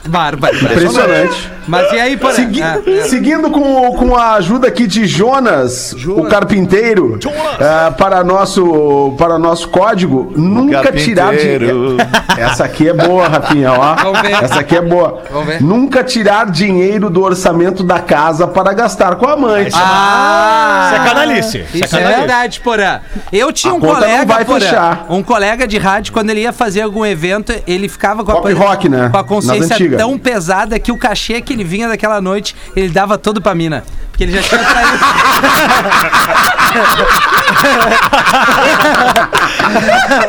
[0.09, 0.57] Bárbaro.
[0.57, 1.51] Impressionante.
[1.67, 2.19] Mas e aí,
[2.63, 3.03] Ah, é.
[3.09, 7.19] Seguindo com, com a ajuda aqui de Jonas, o carpinteiro,
[7.61, 11.99] ah, para, nosso, para nosso código, nunca tirar dinheiro.
[12.35, 13.95] Essa aqui é boa, Rafinha, ó.
[13.97, 14.43] Vamos ver.
[14.43, 15.23] Essa aqui é boa.
[15.31, 15.63] Vamos ver.
[15.63, 19.73] Nunca tirar dinheiro do orçamento da casa para gastar com a amante.
[19.75, 21.59] Ah, Isso é canalice.
[21.59, 22.19] Isso é Isso é canalice.
[22.21, 23.01] verdade, Porã.
[23.31, 25.07] Eu tinha A um conta não colega, vai Porã, fechar.
[25.11, 28.51] um colega de rádio, quando ele ia fazer algum evento, ele ficava com a, Pop
[28.55, 29.11] rock, né?
[29.11, 33.19] com a consciência tão pesada que o cachê que ele vinha daquela noite, ele dava
[33.19, 33.85] todo pra mina.
[34.17, 34.99] Porque ele já tinha traído.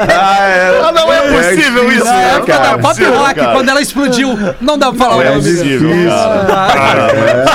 [0.09, 2.77] Ah, não é possível isso, Na né, época da cara?
[2.77, 3.53] Pop Possível, Rock, cara.
[3.53, 5.41] quando ela explodiu, não dá pra falar o É nome.
[5.41, 5.89] possível,
[6.47, 6.73] cara.
[6.73, 7.07] Cara,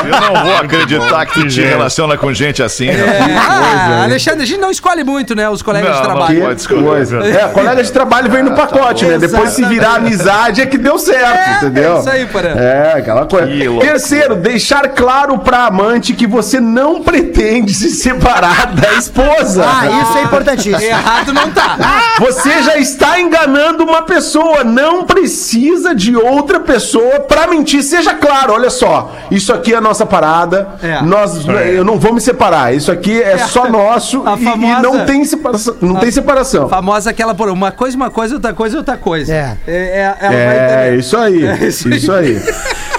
[0.05, 2.89] Eu não vou acreditar que tu te relaciona com gente assim.
[2.89, 5.49] É, ah, Alexandre, a gente não escolhe muito, né?
[5.49, 6.41] Os colegas Não, de não trabalho.
[6.43, 6.83] pode escolher.
[6.83, 7.19] Coisa.
[7.25, 9.19] É, colega de trabalho vem no pacote, né?
[9.19, 11.97] Depois se virar amizade é que deu certo, É, entendeu?
[11.97, 12.49] é isso aí, Porã.
[12.51, 13.47] É, aquela coisa.
[13.81, 19.65] Terceiro, deixar claro pra amante que você não pretende se separar da esposa.
[19.67, 20.81] Ah, isso é importantíssimo.
[20.83, 21.77] Errado não tá.
[22.21, 27.83] Você já está enganando uma pessoa, não precisa de outra pessoa pra mentir.
[27.83, 31.01] Seja claro, olha só, isso aqui é a nossa parada, É.
[31.03, 34.81] nós, eu não vou me separar, isso aqui é, só nosso A e, e famosa-
[34.83, 35.77] não tem separação.
[35.81, 36.69] Não tem separação.
[36.69, 39.33] Famosa aquela por uma coisa, uma coisa, outra coisa, outra coisa.
[39.33, 39.57] É.
[39.67, 40.99] é ela vai É, entender.
[40.99, 41.43] isso aí,
[41.97, 42.43] isso aí.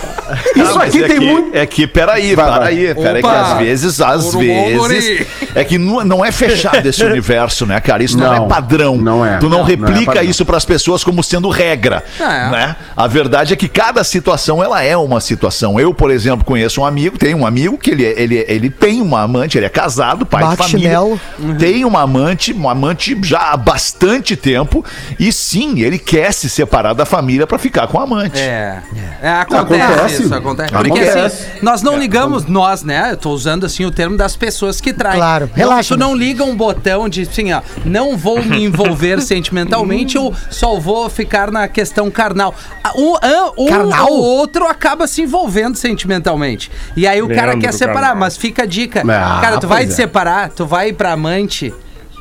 [0.55, 1.57] isso aqui é tem que, muito...
[1.57, 2.59] É que, peraí, Vai, vai.
[2.59, 3.41] peraí, peraí, que Opa.
[3.53, 5.27] às vezes, às vezes.
[5.55, 8.03] É que não, não é fechado esse universo, né, cara?
[8.03, 8.97] Isso não, Não, é padrão.
[8.97, 9.37] não é.
[9.37, 12.03] Tu não, Não, não é replica isso pras pessoas como sendo regra.
[12.19, 12.23] É.
[12.49, 12.75] Né?
[12.95, 15.79] A verdade é que cada situação ela é uma situação.
[15.79, 19.21] Eu, por exemplo, conheço um amigo, tenho um amigo que ele, ele, ele tem uma
[19.21, 20.89] amante, ele é casado, pai Bate de família.
[20.89, 21.21] chinelo.
[21.59, 24.83] Tem uma amante, uma amante já há bastante tempo.
[25.19, 28.39] E sim, ele quer se separar da família pra ficar com a amante.
[28.39, 28.79] É.
[29.21, 30.12] É, acontece, Acontece.
[30.21, 30.73] Isso, acontece.
[30.73, 30.89] Acontece.
[30.89, 33.09] Porque assim, nós não ligamos, nós, né?
[33.11, 35.17] Eu tô usando assim o termo das pessoas que traem.
[35.17, 39.21] Claro, Não, relaxa, Tu não liga um botão de assim, ó, não vou me envolver
[39.23, 42.53] sentimentalmente ou só vou ficar na questão carnal.
[42.95, 43.13] Um,
[43.57, 44.07] um Carnal?
[44.11, 46.71] ou outro acaba se envolvendo sentimentalmente.
[46.95, 48.17] E aí o cara Leandro quer separar, Carnal.
[48.17, 49.01] mas fica a dica.
[49.01, 49.95] Ah, cara, tu vai pois te é.
[49.95, 51.73] separar, tu vai pra amante,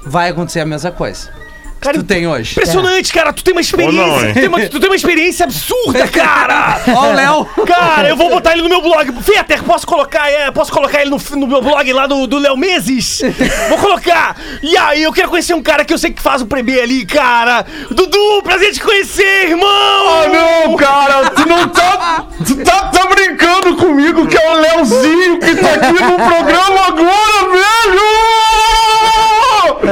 [0.07, 1.42] vai acontecer a mesma coisa.
[1.83, 2.53] Cara, que tu tem hoje.
[2.53, 3.33] Impressionante, cara.
[3.33, 4.07] Tu tem uma experiência.
[4.07, 6.81] Não, tu, tem uma, tu tem uma experiência absurda, cara.
[6.95, 7.45] Ó o Léo.
[7.67, 9.13] Cara, eu vou botar ele no meu blog.
[9.23, 12.57] Fetter, posso colocar, é, posso colocar ele no, no meu blog lá do do Léo
[12.57, 13.21] Meses?
[13.69, 14.37] Vou colocar.
[14.63, 17.05] E aí, eu quero conhecer um cara que eu sei que faz o prebê ali,
[17.05, 17.67] cara.
[17.91, 19.69] Dudu, prazer te conhecer, irmão.
[19.69, 22.27] Ah, não, cara, tu não tá.
[22.47, 27.51] Tu tá, tá brincando comigo que é o Leozinho que tá aqui no programa agora,
[27.51, 28.03] velho!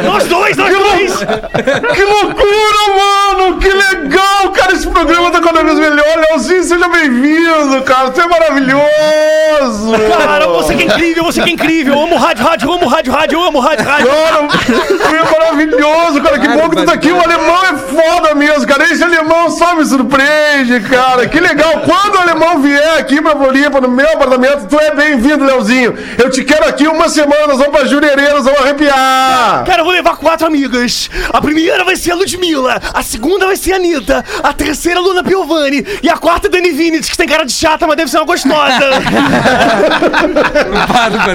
[0.04, 1.09] Nós dois, nós dois.
[1.94, 3.58] Que loucura, mano!
[3.58, 4.72] Que legal, cara!
[4.72, 6.04] Esse programa tá cada vez melhor.
[6.30, 8.10] Leozinho, seja bem-vindo, cara!
[8.10, 9.92] Você é maravilhoso!
[10.18, 11.94] Cara, você que é incrível, você que é incrível.
[11.94, 14.08] Eu amo rádio, rádio, eu amo rádio, rádio, eu amo rádio, rádio.
[14.08, 16.38] Cara, maravilhoso, cara.
[16.38, 17.10] Que bom que tu tá aqui.
[17.10, 18.84] O alemão é foda mesmo, cara.
[18.84, 21.26] Esse alemão só me surpreende, cara.
[21.26, 21.82] Que legal.
[21.84, 25.96] Quando o alemão vier aqui pra Floripa, no meu apartamento, tu é bem-vindo, Leozinho.
[26.18, 27.48] Eu te quero aqui uma semana.
[27.48, 29.64] Nós vamos pra Jurerê, nós vamos arrepiar.
[29.64, 31.10] Cara, eu vou levar quatro amigas.
[31.32, 35.02] A primeira vai ser a Ludmilla, a segunda vai ser a Anitta, a terceira a
[35.02, 38.10] Luna Piovani e a quarta a Dani Vinitz, que tem cara de chata, mas deve
[38.10, 38.50] ser uma gostosa.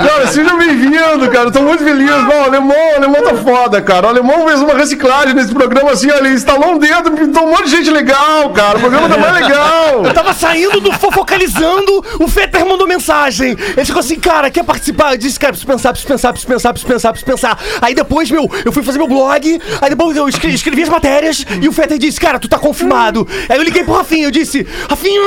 [0.05, 1.45] Cara, seja bem-vindo, cara.
[1.45, 2.09] Eu tô muito feliz.
[2.09, 4.04] Não, o alemão, o alemão tá foda, cara.
[4.05, 7.49] O alemão fez uma reciclagem nesse programa assim, olha, ele instalou um dedo, pintou um
[7.49, 8.77] monte de gente legal, cara.
[8.77, 10.05] O programa tá mais legal.
[10.05, 13.57] Eu tava saindo do fofocalizando, o Fetter mandou mensagem.
[13.75, 15.13] Ele ficou assim, cara, quer participar?
[15.13, 17.59] Eu disse, cara, preciso pensar, preciso pensar, preciso pensar, preciso pensar, preciso pensar.
[17.81, 21.43] Aí depois, meu, eu fui fazer meu blog, aí depois eu escrevi, escrevi as matérias
[21.59, 23.27] e o Fetter disse, cara, tu tá confirmado.
[23.49, 25.19] Aí eu liguei pro Rafinha, eu disse, Rafinha,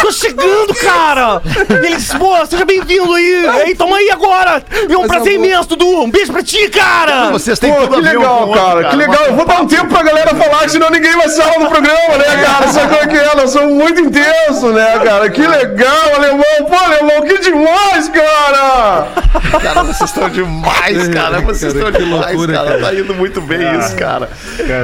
[0.00, 1.40] tô chegando, cara.
[1.70, 3.46] E ele disse, pô, seja bem-vindo aí.
[3.46, 4.64] Aí, toma aí agora.
[4.88, 6.02] E é um prazer imenso, Dudu.
[6.02, 7.30] Um beijo pra ti, cara.
[7.30, 8.84] Vocês têm Pô, que legal, outro, cara.
[8.84, 9.24] Que legal.
[9.26, 12.44] Eu vou dar um tempo pra galera falar, senão ninguém vai sair no programa, né,
[12.44, 12.68] cara?
[12.68, 13.34] Sabe como é que é?
[13.34, 15.30] Nós somos muito intensos, né, cara?
[15.30, 16.44] Que legal, alemão.
[16.68, 18.33] Pô, alemão, que demais, cara.
[19.60, 21.40] Cara, vocês estão demais, cara.
[21.40, 22.78] Vocês estão demais, cara.
[22.80, 24.28] Tá indo muito bem isso, cara.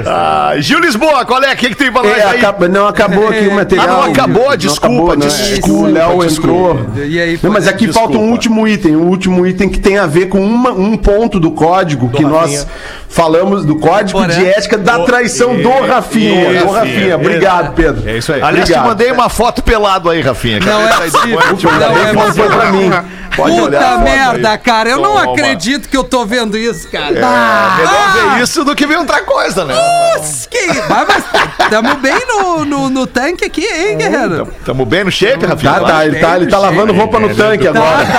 [0.07, 1.53] Ah, Gil Lisboa, qual é?
[1.53, 2.39] O que, que tem pra nós É, aí?
[2.39, 3.87] acaba- não acabou aqui o material.
[3.89, 4.51] Ah, não acabou?
[4.51, 5.27] Não Desculpa, né?
[5.27, 6.81] desculpa, O Léo desculpa.
[6.81, 7.05] entrou.
[7.07, 8.13] E aí, Não, mas aqui desculpa.
[8.13, 11.39] falta um último item, um último item que tem a ver com uma- um ponto
[11.39, 12.67] do código que nós
[13.11, 14.39] falamos, do código Porém.
[14.39, 16.53] de ética da traição do Rafinha.
[16.53, 17.17] isso, Do Rafinha.
[17.17, 18.09] Obrigado, Pedro.
[18.09, 18.41] É isso aí.
[18.41, 18.87] Aliás, te Obrigado.
[18.87, 20.61] mandei uma foto pelado aí, Rafinha.
[20.61, 21.41] Não é possível.
[21.41, 22.91] Ainda Não bem é que não foi pra mim.
[23.37, 24.59] Pode Puta merda, aí.
[24.59, 24.91] cara.
[24.91, 25.33] Eu não Toma.
[25.33, 27.11] acredito que eu tô vendo isso, cara.
[27.11, 29.73] É melhor ver isso do que ver outra coisa, né?
[29.73, 30.67] Nossa, que...
[30.89, 31.25] Mas, mas
[31.71, 34.49] tamo bem no, no, no tanque aqui, hein, guerreiro?
[34.65, 35.75] Tamo bem no shape, Rafinha?
[35.75, 38.05] Tá, tá, ele tá, ele tá lavando roupa no tanque agora.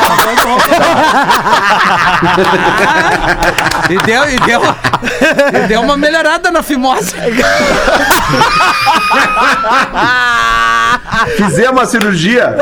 [3.89, 4.61] E deu, e deu, e deu
[5.79, 7.15] uma melhorada na fimose.
[11.37, 12.55] Fizemos a cirurgia.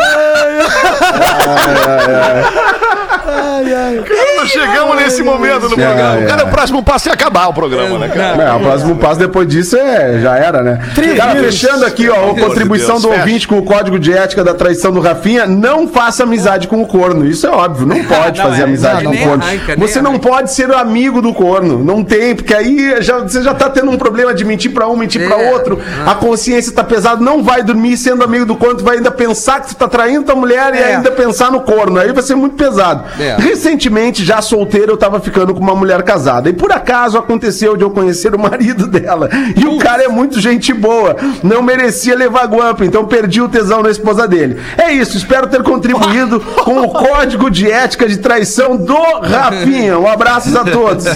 [4.08, 6.20] Cara, nós chegamos nesse momento no programa.
[6.22, 6.26] é.
[6.26, 8.44] Cara, o próximo passo é acabar o programa, né, cara?
[8.44, 10.80] É, o próximo passo depois disso é, já era, né?
[11.18, 13.22] Cara, fechando aqui, ó, a contribuição Deus, do fecha.
[13.22, 16.88] ouvinte com o código de ética da traição do Rafinha, não faça amizade com o
[16.88, 17.26] corno.
[17.26, 19.44] Isso é óbvio, não pode Não, fazer é, amizade não, com o corno.
[19.44, 20.30] arranca, Você não arranca.
[20.30, 21.84] pode ser amigo do corno.
[21.84, 24.96] Não tem, porque aí já, você já tá tendo um problema de mentir pra um,
[24.96, 25.52] mentir pra É.
[25.54, 25.80] outro.
[26.06, 29.62] A consciência tá pesada, não vai dormir sendo amigo do corno, tu vai ainda pensar
[29.62, 30.96] que tu tá traindo tua mulher e É.
[30.96, 32.00] ainda pensar no corno.
[32.00, 33.04] Aí vai ser muito pesado.
[33.20, 33.36] É.
[33.40, 36.50] Recentemente, já solteiro, eu tava ficando com uma mulher casada.
[36.50, 39.30] E por acaso aconteceu de eu conhecer o marido dela.
[39.56, 41.16] E o cara é muito gente boa.
[41.44, 44.60] Não merecia levar guampa, então perdi o tesão na esposa dele.
[44.78, 49.98] É isso, espero ter contribuído com o código de ética de traição do Rafinha.
[50.00, 51.06] Um abraço a todos.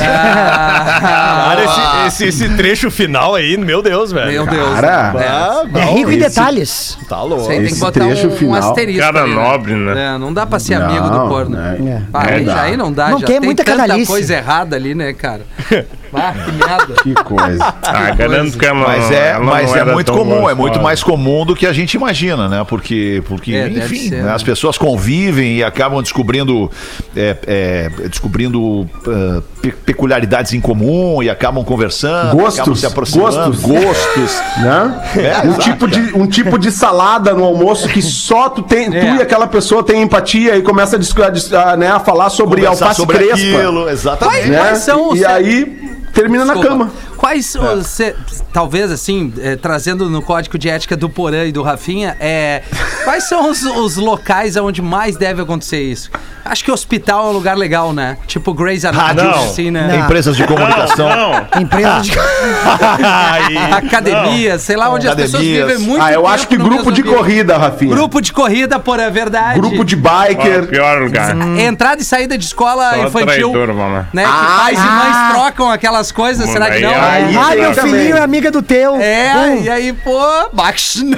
[0.64, 1.64] Cara,
[2.08, 4.32] esse, esse, esse trecho final aí, meu Deus, velho.
[4.32, 4.80] Meu Deus.
[4.80, 5.14] Cara,
[5.76, 6.93] É rico em detalhes.
[7.08, 7.44] Tá louco.
[7.50, 8.56] Aí tem que esse botar trecho um, um final.
[8.70, 9.02] asterisco.
[9.02, 10.16] Cara ali, nobre, né?
[10.16, 11.56] É, não dá pra ser amigo do Não, corno.
[11.56, 12.06] né?
[12.14, 14.12] Ah, É, aí, aí não dá, Não já tem tem muita tanta canalice.
[14.12, 15.42] coisa errada ali, né, cara?
[16.14, 16.94] Ah, que merda.
[17.04, 17.74] Que coisa.
[17.86, 21.46] Ah, garanto que ela Mas é, ela mas é muito comum, é muito mais comum
[21.46, 22.66] do que a gente imagina, né?
[22.68, 24.24] Porque, porque É, enfim, ser, né?
[24.24, 24.34] né?
[24.34, 26.72] as pessoas convivem e acabam descobrindo,
[27.16, 33.36] é, é, descobrindo ah, pe- peculiaridades em comum e acabam conversando, Gostos, acabam se aproximando,
[33.58, 33.62] gostos.
[33.62, 34.42] gostos.
[34.64, 35.02] Né?
[35.18, 38.90] É, um, exato, tipo de, um tipo de salada no almoço que só tu tem,
[38.90, 39.16] tu É.
[39.18, 43.02] e aquela pessoa tem empatia e começa a, a né, a falar sobre Conversar alface
[43.02, 43.36] sobre crespa.
[43.58, 44.48] aquilo, exatamente.
[44.50, 44.58] Né?
[44.60, 46.86] Quais são os- e aí termina na Desculpa.
[46.86, 46.92] cama.
[47.24, 48.14] Quais, os- cê-
[48.52, 52.62] talvez assim, é, trazendo no código de ética do Porã e do Rafinha, é,
[53.06, 56.12] quais são os, os locais onde mais deve acontecer isso?
[56.44, 58.18] Acho que hospital é um lugar legal, né?
[58.28, 59.44] Tipo Grey's Anatomy, Não.
[59.46, 60.02] assim, né?
[60.04, 61.08] Empresas de comunicação.
[61.08, 62.12] Não, Empresa de.
[63.72, 65.68] Academia, sei lá, onde as pessoas Academias.
[65.68, 67.18] vivem muito Ah, eu acho que grupo de ambiente.
[67.18, 67.96] corrida, Rafinha.
[67.96, 69.60] Grupo de corrida, por é verdade.
[69.60, 70.68] Grupo de biker.
[70.68, 71.34] pior lugar.
[71.60, 73.52] Entrada e saída de escola Só infantil.
[73.52, 74.08] traidor, mano.
[74.14, 76.92] Né, que Ah, pais e mães trocam aquelas coisas, será que não?
[77.14, 77.92] Aí, Ah, meu também.
[77.94, 78.96] filhinho é amiga do teu.
[79.00, 80.20] É, Hum, e aí, pô,
[80.54, 81.18] baix, né?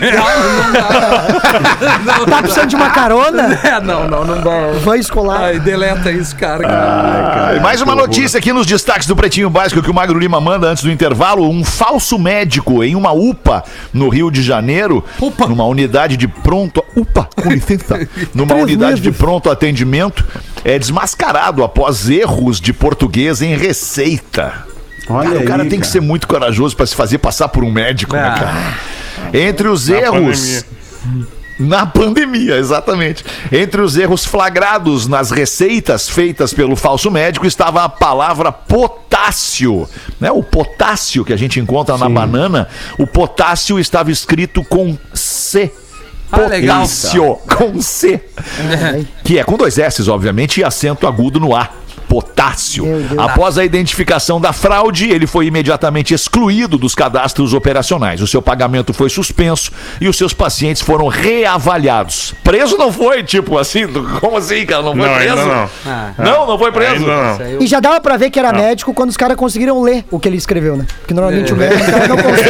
[2.06, 2.36] Não dá.
[2.36, 3.60] Tá precisando de uma carona?
[3.66, 4.80] É, não, não, não dá.
[4.84, 5.42] Vai escolar.
[5.42, 6.68] Ai, deleta isso, cara.
[6.68, 10.68] Ah, mais uma notícia aqui nos destaques do Pretinho Básico que o Magro Lima manda
[10.68, 11.50] antes do intervalo.
[11.50, 15.48] Um falso médico em uma UPA no Rio de Janeiro, UPA.
[15.48, 16.84] numa unidade de pronto...
[16.96, 18.08] UPA, com licença.
[18.34, 20.26] Numa Três unidade de pronto atendimento,
[20.64, 24.54] é desmascarado após erros de português em receita.
[25.08, 25.92] Olha Cara, o cara aí, tem que cara.
[25.94, 28.40] ser muito corajoso pra se fazer passar por um médico, né, Ah.
[28.40, 28.74] cara?
[29.34, 30.66] Entre os Na erros...
[31.58, 33.24] Na pandemia, exatamente.
[33.50, 39.88] Entre os erros flagrados nas receitas feitas pelo falso médico estava a palavra potássio.
[40.20, 40.30] Né?
[40.32, 42.68] O potássio que a gente encontra na banana,
[43.00, 45.72] o potássio estava escrito com C.
[46.30, 46.40] Ah.
[46.40, 48.20] Potássio, com C.
[49.24, 51.70] Que é com dois S, obviamente, e acento agudo no A.
[52.20, 52.86] Potássio.
[53.18, 58.22] Após a identificação da fraude, ele foi imediatamente excluído dos cadastros operacionais.
[58.22, 62.34] O seu pagamento foi suspenso e os seus pacientes foram reavaliados.
[62.42, 63.86] Preso não foi, tipo assim?
[64.22, 64.82] Como assim, cara?
[64.82, 65.36] Não foi Não, preso?
[65.36, 65.70] não.
[65.86, 67.06] Ah, Não, não foi preso.
[67.06, 67.38] Não.
[67.62, 70.30] E já dava pra ver que era médico quando os caras conseguiram ler o que
[70.30, 70.86] ele escreveu, né?
[71.02, 72.46] Porque normalmente o médico não consegue.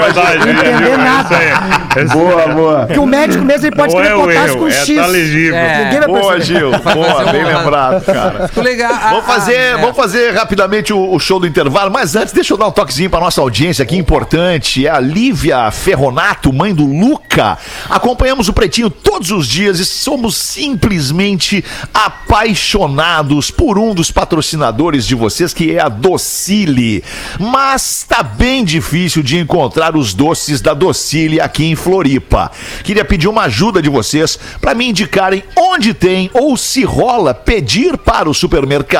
[0.00, 0.96] Verdade, Não entender viu?
[0.98, 1.36] nada.
[1.36, 2.02] Aí.
[2.04, 2.86] Esse- Boa, boa.
[2.86, 4.96] Porque o médico mesmo ele pode Não é escrever o potássio com é X.
[4.96, 5.54] tá legível.
[5.56, 5.84] É.
[5.84, 6.40] Ninguém vai Boa.
[6.40, 6.70] Gil.
[6.70, 8.50] Boa, bem lembrado, cara.
[8.56, 8.92] Legal.
[9.10, 12.56] Vamos fazer, ah, vamos fazer rapidamente o, o show do intervalo, mas antes deixa eu
[12.56, 14.86] dar um toquezinho para nossa audiência aqui importante.
[14.86, 17.58] É a Lívia Ferronato, mãe do Luca.
[17.88, 25.16] Acompanhamos o Pretinho todos os dias e somos simplesmente apaixonados por um dos patrocinadores de
[25.16, 27.02] vocês, que é a Docile.
[27.40, 32.52] Mas tá bem difícil de encontrar os doces da Docile aqui em Floripa.
[32.84, 37.98] Queria pedir uma ajuda de vocês para me indicarem onde tem ou se rola pedir
[37.98, 38.38] para os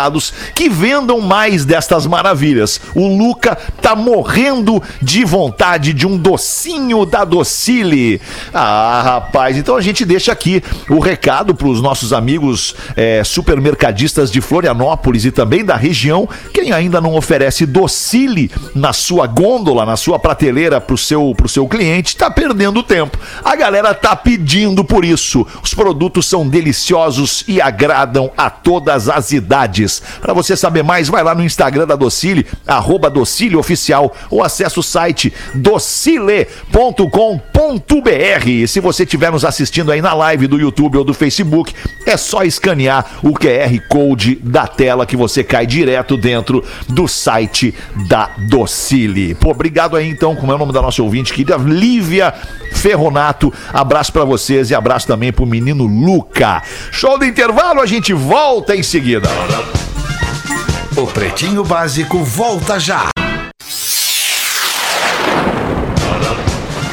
[0.00, 2.80] supermercados que vendam mais destas maravilhas.
[2.94, 8.20] O Luca tá morrendo de vontade de um docinho da Docile.
[8.54, 14.30] Ah, rapaz, então a gente deixa aqui o recado para os nossos amigos eh, supermercadistas
[14.30, 16.28] de Florianópolis e também da região.
[16.52, 21.66] Quem ainda não oferece Docile na sua gôndola, na sua prateleira para o seu, seu
[21.66, 23.18] cliente, tá perdendo tempo.
[23.44, 25.46] A galera tá pedindo por isso.
[25.62, 29.89] Os produtos são deliciosos e agradam a todas as idades.
[29.98, 34.78] Para você saber mais, vai lá no Instagram da Docile, arroba Docile Oficial, ou acesse
[34.78, 37.06] o site docile.com.br.
[38.68, 41.74] Se você estiver nos assistindo aí na live do YouTube ou do Facebook,
[42.06, 47.74] é só escanear o QR Code da tela que você cai direto dentro do site
[48.08, 49.34] da Docile.
[49.34, 52.34] Pô, obrigado aí então, como é o nome da nossa ouvinte, querida Lívia
[52.72, 53.52] Ferronato.
[53.72, 56.62] Abraço pra vocês e abraço também pro menino Luca.
[56.90, 59.28] Show do intervalo, a gente volta em seguida.
[61.00, 63.08] O Pretinho Básico volta já.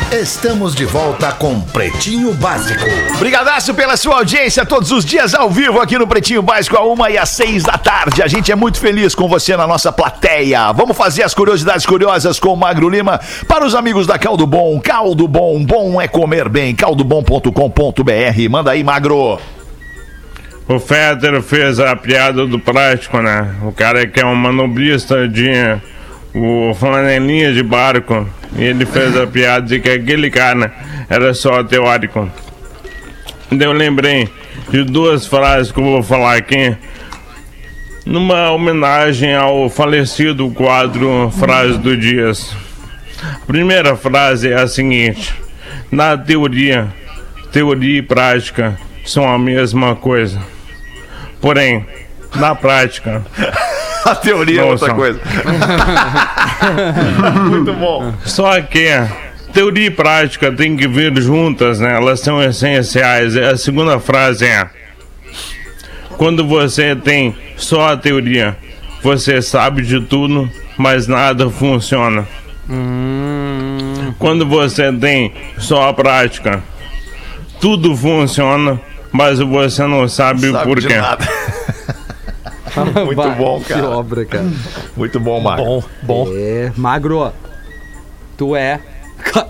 [0.10, 2.86] Estamos de volta com Pretinho Básico.
[3.20, 7.10] Brigadaço pela sua audiência todos os dias ao vivo aqui no Pretinho Básico, a uma
[7.10, 8.24] e às seis da tarde.
[8.24, 10.72] A gente é muito feliz com você na nossa plateia.
[10.72, 14.80] Vamos fazer as curiosidades curiosas com o Magro Lima para os amigos da Caldo Bom.
[14.80, 16.74] Caldo Bom, bom é comer bem.
[16.74, 18.49] caldobom.com.br.
[18.49, 19.38] Manda aí, Magro.
[20.70, 23.55] O Fetter fez a piada do plástico, né?
[23.63, 25.49] O cara que é um manobrista de
[26.36, 28.28] o flanelinha de barco.
[28.57, 30.74] E ele fez a piada de que aquele cara
[31.09, 32.30] era só teórico.
[33.49, 34.28] Eu lembrei
[34.70, 36.76] de duas frases que eu vou falar aqui.
[38.05, 42.53] Numa homenagem ao falecido quadro Frases do Dias.
[43.24, 45.34] A primeira frase é a seguinte:
[45.89, 46.88] Na teoria,
[47.53, 50.57] teoria e prática são a mesma coisa.
[51.41, 51.85] Porém,
[52.35, 53.23] na prática,
[54.07, 55.19] A teoria é outra coisa.
[57.49, 58.13] muito bom.
[58.23, 58.88] só que
[59.51, 61.97] teoria e prática têm que vir juntas, né?
[61.97, 63.35] Elas são essenciais.
[63.35, 64.69] A segunda frase é:
[66.17, 68.55] Quando você tem só a teoria,
[69.03, 72.25] você sabe de tudo, mas nada funciona.
[74.17, 76.63] Quando você tem só a prática,
[77.59, 78.79] tudo funciona,
[79.12, 80.95] mas você não sabe, Sabe por de quê.
[80.97, 81.26] nada.
[83.05, 83.89] muito Bah, bom, Que cara.
[83.89, 84.45] obra, cara.
[84.95, 85.66] Muito bom, Magro.
[85.66, 86.28] Bom, bom.
[86.34, 87.32] É, magro,
[88.38, 88.80] tu é.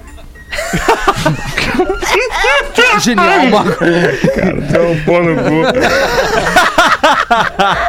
[3.00, 3.76] Genial, magro.
[4.58, 5.64] Então, pô no cu.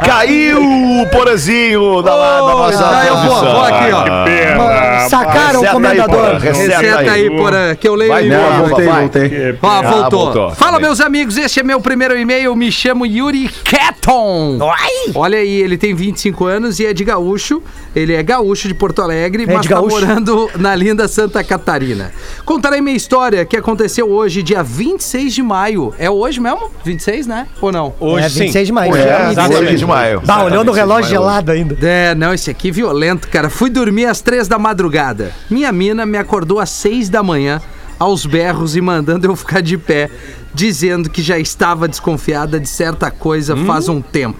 [0.05, 0.61] Caiu
[1.01, 4.03] o porazinho da, lá, da nossa tá, eu vou, vou aqui, ó.
[4.03, 4.55] Que pena.
[4.57, 4.78] Mano,
[5.09, 6.37] sacaram o comendador.
[6.37, 8.29] receta Reseta aí, porra, que eu leio Vai, aí.
[8.29, 9.57] Não, voltei, voltei.
[9.61, 9.91] Ó, pena.
[9.91, 10.19] voltou.
[10.25, 10.51] voltou.
[10.55, 12.55] Fala, meus amigos, este é meu primeiro e-mail.
[12.55, 14.59] Me chamo Yuri Keton.
[15.15, 17.61] Olha aí, ele tem 25 anos e é de gaúcho.
[17.95, 22.11] Ele é gaúcho de Porto Alegre, mas de tá morando na linda Santa Catarina.
[22.45, 25.93] Contarei minha história que aconteceu hoje, dia 26 de maio.
[25.97, 26.69] É hoje mesmo?
[26.83, 27.47] 26, né?
[27.61, 27.93] Ou não?
[27.99, 28.39] Hoje é, sim.
[28.41, 28.95] 26 de maio.
[28.95, 29.75] É, É, exatamente.
[29.75, 30.21] de maio.
[30.23, 31.77] Bah, olhando o relógio gelado ainda.
[31.81, 33.49] É, não, esse aqui é violento, cara.
[33.49, 34.98] Fui dormir às três da madrugada.
[35.49, 37.61] Minha mina me acordou às seis da manhã,
[37.97, 40.09] aos berros e mandando eu ficar de pé,
[40.53, 44.39] dizendo que já estava desconfiada de certa coisa faz um tempo.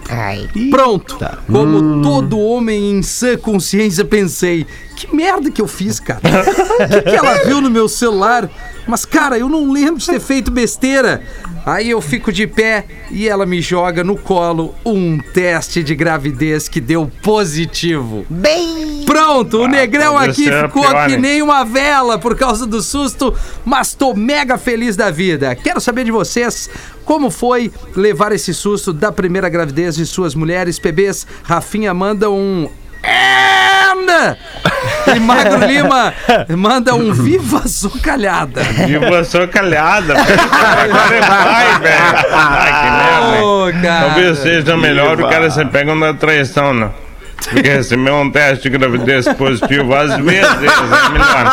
[0.70, 1.18] Pronto.
[1.46, 6.20] Como todo homem em sã consciência, pensei: que merda que eu fiz, cara?
[6.20, 8.50] O que, que ela viu no meu celular
[8.86, 11.22] Mas, cara, eu não lembro de ter feito besteira.
[11.64, 16.68] Aí eu fico de pé e ela me joga no colo um teste de gravidez
[16.68, 18.24] que deu positivo.
[18.28, 19.04] Bem.
[19.04, 23.34] Pronto, o negrão podia aqui ficou pior, que nem uma vela por causa do susto,
[23.64, 25.54] mas tô mega feliz da vida.
[25.56, 26.70] Quero saber de vocês
[27.04, 31.26] como foi levar esse susto da primeira gravidez de suas mulheres PBs.
[31.42, 32.68] Rafinha manda um.
[33.02, 34.36] And!
[35.14, 36.12] E Magro Lima
[36.56, 38.60] manda um Viva Zocalhada.
[38.88, 40.14] E você calhada.
[40.14, 42.26] Agora é vai, velho.
[42.32, 43.88] Ai, que merda.
[43.88, 44.06] cara.
[44.06, 46.90] Talvez seja melhor o cara se pega na traição, né?
[47.48, 51.44] Porque receber um teste de gravidez positivo às vezes é melhor.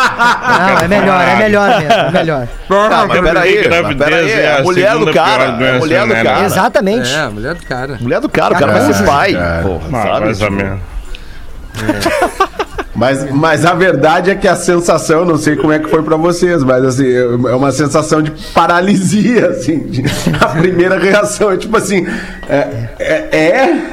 [0.59, 2.47] Não, é melhor, é melhor mesmo, é melhor.
[2.67, 6.07] Tá, mas peraí, mas gravidez peraí, é é a mulher do cara, é mulher do
[6.09, 6.23] genética.
[6.33, 6.45] cara.
[6.45, 7.13] Exatamente.
[7.13, 7.97] É, mulher do cara.
[8.01, 9.33] Mulher do cara, o cara vai ser pai.
[9.63, 10.25] Porra, Ah, sabe?
[10.25, 10.79] mais ou menos.
[12.95, 16.17] Mas, mas a verdade é que a sensação, não sei como é que foi pra
[16.17, 19.81] vocês, mas assim, é uma sensação de paralisia, assim.
[19.81, 20.03] de-
[20.41, 22.07] a primeira reação é tipo assim,
[22.49, 22.67] é,
[22.99, 23.27] é,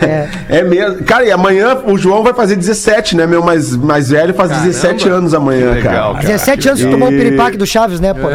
[0.00, 1.04] é, é mesmo.
[1.04, 3.26] Cara, e amanhã o João vai fazer 17, né?
[3.26, 6.26] Meu mais, mais velho faz 17 anos amanhã, legal, cara.
[6.26, 8.28] 17 anos que tomou o piripaque do Chaves, né, pô?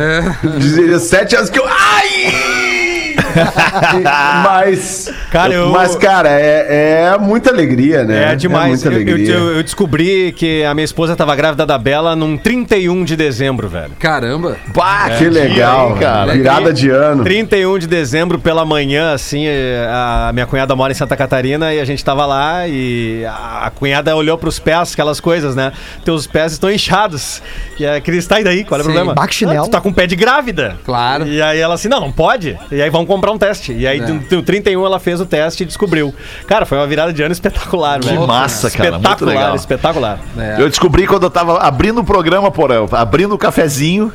[0.59, 1.65] 17 anos que eu.
[1.67, 3.15] Ai!
[4.43, 8.33] mas, Cara, eu- mas, cara, é, é muita alegria, né?
[8.33, 8.83] É demais.
[8.83, 12.37] muita Eu, eu- eu- eu descobri que a minha esposa tava grávida da Bela num
[12.37, 13.91] 31 de dezembro, velho.
[13.99, 14.57] Caramba.
[14.73, 16.33] Pá, Que legal, aí, cara.
[16.33, 17.23] Virada de ano.
[17.23, 19.45] 31 de dezembro pela manhã, assim,
[19.89, 24.15] a minha cunhada mora em Santa Catarina e a gente tava lá e a cunhada
[24.15, 25.71] olhou pros pés, aquelas coisas, né?
[26.03, 27.41] Teus pés estão inchados.
[27.79, 28.63] E a Cris, tá e daí?
[28.63, 28.93] Qual é o Sim.
[28.93, 29.15] problema?
[29.17, 30.75] "Ah, tu tá com pé de grávida.
[30.85, 31.27] Claro.
[31.27, 32.57] E aí ela assim, não, não pode.
[32.71, 33.73] E aí vamos comprar um teste.
[33.73, 34.05] E aí É.
[34.07, 36.13] no, no 31 ela fez o teste e descobriu.
[36.47, 38.25] Cara, foi uma virada de ano espetacular, velho.
[38.27, 39.55] massa, cara, muito Espetacular, legal.
[39.55, 40.19] espetacular.
[40.37, 40.55] É.
[40.59, 44.11] Eu descobri quando eu tava abrindo o programa, porão, abrindo o cafezinho,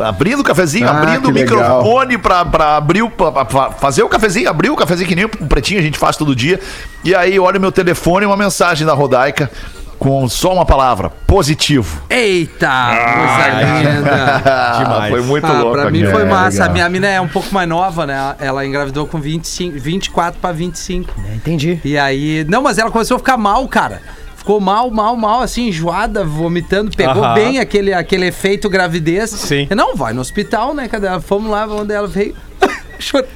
[0.00, 3.10] abrindo o cafezinho, Ah, abrindo que o microfone pra, pra abrir o.
[3.10, 6.16] Pra, pra fazer o cafezinho, abrir o cafezinho que nem o pretinho a gente faz
[6.16, 6.58] todo dia.
[7.04, 9.50] E aí olha meu telefone e uma mensagem da Rodaica
[9.98, 12.02] com só uma palavra: positivo.
[12.08, 12.68] Eita,
[13.14, 14.42] coisa linda.
[14.78, 15.10] Demais.
[15.10, 15.72] Foi muito Ah, louco.
[15.72, 16.50] pra mim foi massa.
[16.50, 16.68] legal.
[16.68, 18.34] A minha mina é um pouco mais nova, né?
[18.38, 21.12] Ela engravidou com 25, 24 pra 25.
[21.34, 21.80] Entendi.
[21.84, 22.44] E aí.
[22.48, 24.00] Não, mas ela começou a ficar mal, cara.
[24.36, 26.90] Ficou mal, mal, mal, assim, enjoada, vomitando.
[26.96, 27.34] Pegou Aham.
[27.34, 29.30] bem aquele, aquele efeito gravidez.
[29.30, 29.66] Sim.
[29.70, 30.88] E Não, vai no hospital, né?
[30.88, 31.20] Cadê ela?
[31.20, 32.34] Fomos lá, onde ela veio.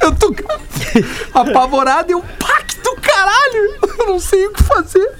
[0.00, 0.34] Eu tô
[1.34, 2.62] apavorado e eu, pá,
[3.20, 3.90] caralho!
[4.00, 5.10] Eu não sei o que fazer.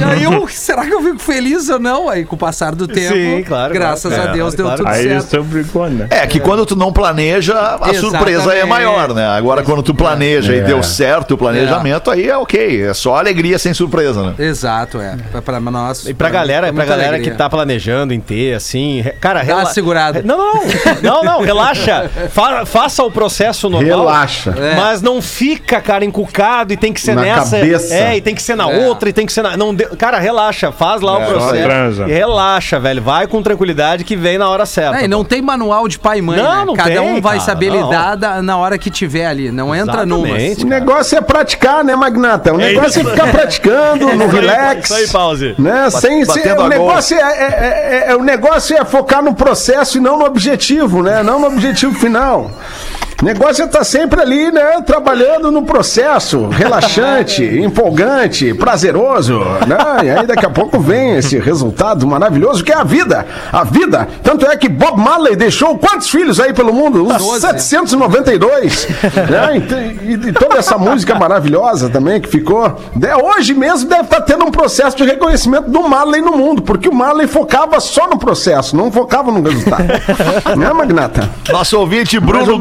[0.00, 2.08] E aí eu, será que eu fico feliz ou não?
[2.08, 4.28] Aí com o passar do tempo, Sim, claro, graças claro.
[4.30, 4.82] a Deus, É, deu claro.
[4.84, 5.22] tudo Aí certo.
[5.30, 6.06] você brigou, né?
[6.10, 8.00] É, que quando tu não planeja, a Exatamente.
[8.00, 9.26] surpresa é maior, né?
[9.26, 12.82] Agora, quando tu planeja e deu certo o planejamento, aí é ok.
[12.82, 14.34] É só alegria sem surpresa, né?
[14.38, 15.16] Exato, é.
[15.32, 16.04] Pra, pra nós.
[16.06, 17.32] E pra mim, galera, foi pra galera alegria.
[17.32, 19.04] que tá planejando em ter, assim.
[19.20, 20.22] Cara, Dá uma rela- segurada.
[20.22, 20.62] Não, não,
[21.02, 22.10] não, não, relaxa.
[22.30, 23.98] Fa- faça o processo normal.
[24.00, 24.54] Relaxa.
[24.58, 24.74] É.
[24.76, 27.37] Mas não fica, cara, encucado e tem que ser Na nessa.
[27.44, 27.94] Cabeça.
[27.94, 28.86] É, e tem que ser na É.
[28.86, 29.56] outra, e tem que ser na.
[29.56, 32.02] Não deu- cara, relaxa, faz lá o só processo.
[32.02, 33.02] E relaxa, velho.
[33.02, 35.00] Vai com tranquilidade que vem na hora certa.
[35.00, 36.64] É, e não tem manual de pai e mãe, Não, né?
[36.66, 37.84] não Cada tem, um vai cara, saber não.
[37.84, 39.50] lidar da- na hora que tiver ali.
[39.50, 40.02] Não entra.
[40.02, 40.80] Exatamente, O cara.
[40.80, 42.52] negócio é praticar, né, Magnata?
[42.52, 43.10] O negócio é, isso.
[43.10, 44.84] ficar praticando, no relax.
[44.90, 45.54] Isso aí, pause.
[45.58, 45.90] Né?
[45.90, 49.98] Sem, sem, o, a negócio é, é- é- é- o negócio é focar no processo
[49.98, 51.22] e não no objetivo, né?
[51.22, 52.50] Não no objetivo final.
[53.20, 54.80] O negócio é estar sempre ali, né?
[54.86, 60.04] Trabalhando no processo, relaxante, empolgante, prazeroso, né?
[60.04, 63.26] E aí daqui a pouco vem esse resultado maravilhoso que é a vida.
[63.52, 64.06] A vida.
[64.22, 67.04] Tanto é que Bob Marley deixou quantos filhos aí pelo mundo?
[67.04, 67.40] Uns Doze.
[67.40, 68.88] 792.
[69.30, 69.48] né?
[70.04, 72.78] E, e- e toda essa música maravilhosa também que ficou.
[72.94, 73.16] né?
[73.16, 76.94] Hoje mesmo deve estar tendo um processo de reconhecimento do Marley no mundo, porque o
[76.94, 79.84] Marley focava só no processo, não focava no resultado.
[80.56, 81.28] né, Magnata?
[81.50, 82.58] Nosso ouvinte Bruno ou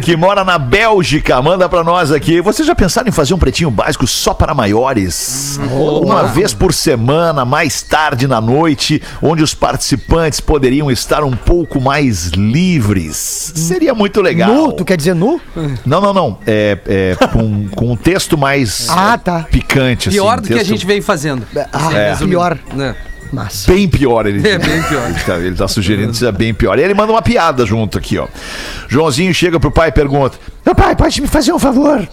[0.00, 2.40] que mora na Bélgica, manda pra nós aqui.
[2.40, 5.58] Vocês já pensaram em fazer um pretinho básico só para maiores?
[6.02, 11.80] Uma vez por semana, mais tarde na noite, onde os participantes poderiam estar um pouco
[11.80, 13.52] mais livres.
[13.54, 14.52] Seria muito legal.
[14.52, 15.40] Nu, tu quer dizer nu?
[15.84, 16.38] Não, não, não.
[16.46, 19.40] É, é com, com um texto mais Ah, é, tá.
[19.50, 20.08] picante.
[20.08, 21.46] assim, Pior do que a texto gente vem fazendo.
[21.72, 22.28] Ah, resumindo.
[22.30, 22.58] pior.
[22.74, 22.94] Né?
[23.32, 23.64] Mas.
[23.66, 25.08] Bem pior, ele É, bem pior.
[25.08, 26.78] Ele tá, ele tá sugerindo que seja bem pior.
[26.78, 28.28] E ele manda uma piada junto aqui, ó.
[28.88, 32.06] Joãozinho chega pro pai e pergunta: Meu pai, pode me fazer um favor?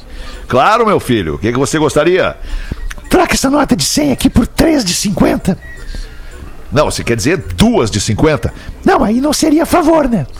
[0.47, 1.35] Claro, meu filho.
[1.35, 2.35] O que, que você gostaria?
[3.09, 5.57] Troca essa nota de 100 aqui por 3 de 50.
[6.71, 8.53] Não, você quer dizer duas de 50?
[8.85, 10.25] Não, aí não seria a favor, né?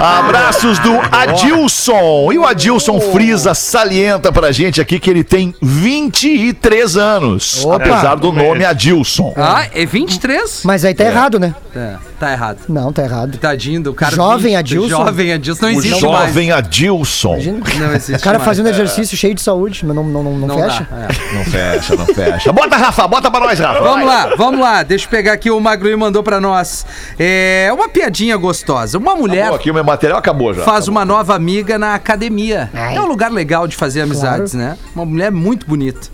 [0.00, 2.32] Abraços do Adilson.
[2.32, 7.64] E o Adilson Frisa salienta pra gente aqui que ele tem 23 anos.
[7.64, 7.76] Opa.
[7.76, 9.32] Apesar do nome Adilson.
[9.36, 10.62] Ah, é 23?
[10.64, 11.54] Mas aí tá errado, né?
[11.74, 12.58] É, tá errado.
[12.68, 13.38] Não, tá errado.
[13.38, 14.14] Tadinho do cara.
[14.14, 14.88] Jovem 20, Adilson?
[14.88, 15.62] Jovem Adilson.
[15.66, 17.32] Não O existe jovem Adilson.
[17.34, 17.58] Imagina.
[17.60, 17.78] mais.
[17.78, 18.46] Não existe O cara mais.
[18.48, 20.86] fazendo exercício cheio de saúde, mas não, não, não, não Não fecha.
[20.90, 21.08] dá, é.
[21.36, 22.17] Não fecha, não fecha.
[22.52, 23.80] Bota, Rafa, bota pra nós, Rafa.
[23.80, 24.06] Vamos Vai.
[24.06, 24.82] lá, vamos lá.
[24.82, 26.86] Deixa eu pegar aqui o Magro mandou pra nós.
[27.18, 28.98] É uma piadinha gostosa.
[28.98, 30.64] Uma mulher Acabou aqui, o meu material acabou já.
[30.64, 32.70] faz uma nova amiga na academia.
[32.74, 34.76] É um lugar legal de fazer amizades, né?
[34.94, 36.08] Uma mulher muito bonita.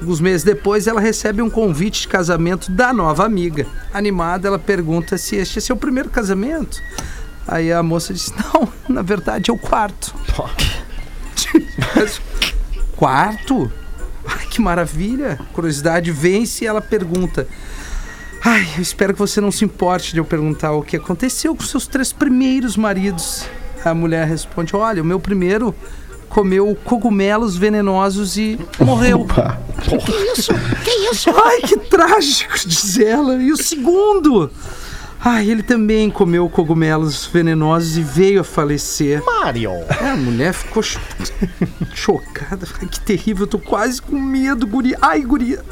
[0.00, 3.66] Alguns meses depois, ela recebe um convite de casamento da nova amiga.
[3.94, 6.78] Animada, ela pergunta se este é seu primeiro casamento.
[7.46, 10.12] Aí a moça diz: Não, na verdade é o quarto.
[12.96, 13.70] quarto?
[14.26, 15.38] Ai, que maravilha!
[15.52, 17.46] Curiosidade vence e ela pergunta:
[18.44, 21.62] Ai, eu espero que você não se importe de eu perguntar o que aconteceu com
[21.62, 23.44] seus três primeiros maridos.
[23.84, 25.74] A mulher responde: Olha, o meu primeiro
[26.28, 29.26] comeu cogumelos venenosos e morreu.
[29.82, 30.52] Que isso?
[30.84, 31.28] Que isso?
[31.30, 33.34] Ai, que trágico, diz ela.
[33.34, 34.48] E o segundo?
[35.24, 39.22] Ai, ele também comeu cogumelos venenosos e veio a falecer.
[39.24, 39.70] Mario.
[40.00, 40.98] É, a mulher ficou cho-
[41.94, 42.66] chocada.
[42.80, 44.98] Ai, que terrível, eu tô quase com medo, guria.
[45.00, 45.62] Ai, guria.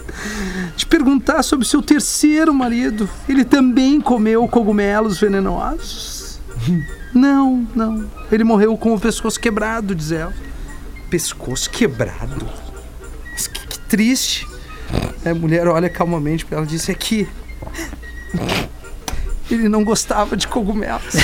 [0.77, 3.09] De perguntar sobre o seu terceiro marido.
[3.29, 6.39] Ele também comeu cogumelos venenosos?
[7.13, 8.09] Não, não.
[8.31, 10.33] Ele morreu com o pescoço quebrado, diz ela.
[11.11, 12.47] Pescoço quebrado?
[13.33, 14.47] Mas que, que triste.
[15.27, 17.27] A mulher olha calmamente pra ela e diz: É que.
[19.51, 21.03] Ele não gostava de cogumelos.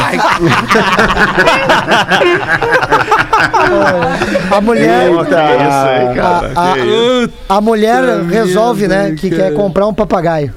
[0.00, 0.18] Ai,
[4.56, 5.10] A mulher.
[5.10, 6.52] Isso aí, cara.
[6.54, 7.56] A- a-.
[7.56, 10.52] A mulher resolve, né, que quer comprar um papagaio.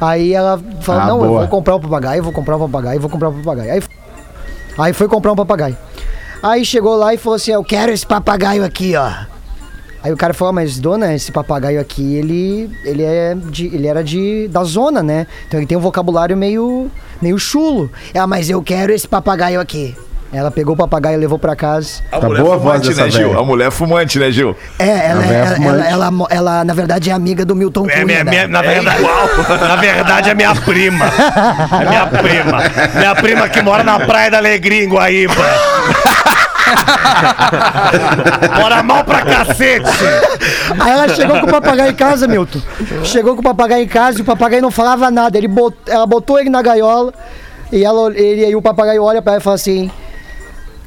[0.00, 1.40] Aí ela fala, Ah, não, eu boa.
[1.40, 3.72] vou comprar um papagaio, vou comprar um papagaio, vou comprar um papagaio.
[3.72, 3.82] Aí,
[4.78, 5.76] aí foi comprar um papagaio.
[6.42, 9.08] Aí chegou lá e falou assim, eu quero esse papagaio aqui, ó.
[10.04, 14.04] Aí o cara falou, mas dona, esse papagaio aqui, ele, ele, é de, ele era
[14.04, 15.26] de, da zona, né?
[15.48, 16.90] Então ele tem um vocabulário meio,
[17.22, 17.90] meio chulo.
[18.12, 19.96] Ela, mas eu quero esse papagaio aqui.
[20.30, 22.02] Ela pegou o papagaio e levou pra casa.
[22.10, 23.28] A Tá mulher boa fumante, né, Gil?
[23.28, 23.40] velha.
[23.40, 24.56] A mulher fumante, né, Gil?
[24.80, 28.04] É, ela, ela, ela, ela, ela, na verdade, é amiga do Milton É Cunha.
[28.04, 28.30] minha, né?
[28.30, 29.00] minha- na, verdade,
[29.68, 31.06] na verdade, é minha prima.
[31.06, 32.58] É minha prima.
[32.96, 35.34] Minha prima que mora na Praia da Alegria, em Guaíba.
[38.60, 39.90] Mora mal pra cacete.
[40.80, 42.60] Aí ela chegou com o papagaio em casa, Milton.
[43.04, 45.36] Chegou com o papagaio em casa e o papagaio não falava nada.
[45.38, 47.12] Ele bot- ela botou ele na gaiola
[47.72, 49.90] e ela, ele, aí o papagaio olha pra ela e fala assim: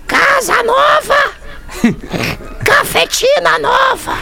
[0.08, 1.16] Casa nova!
[2.64, 4.14] Cafetina nova!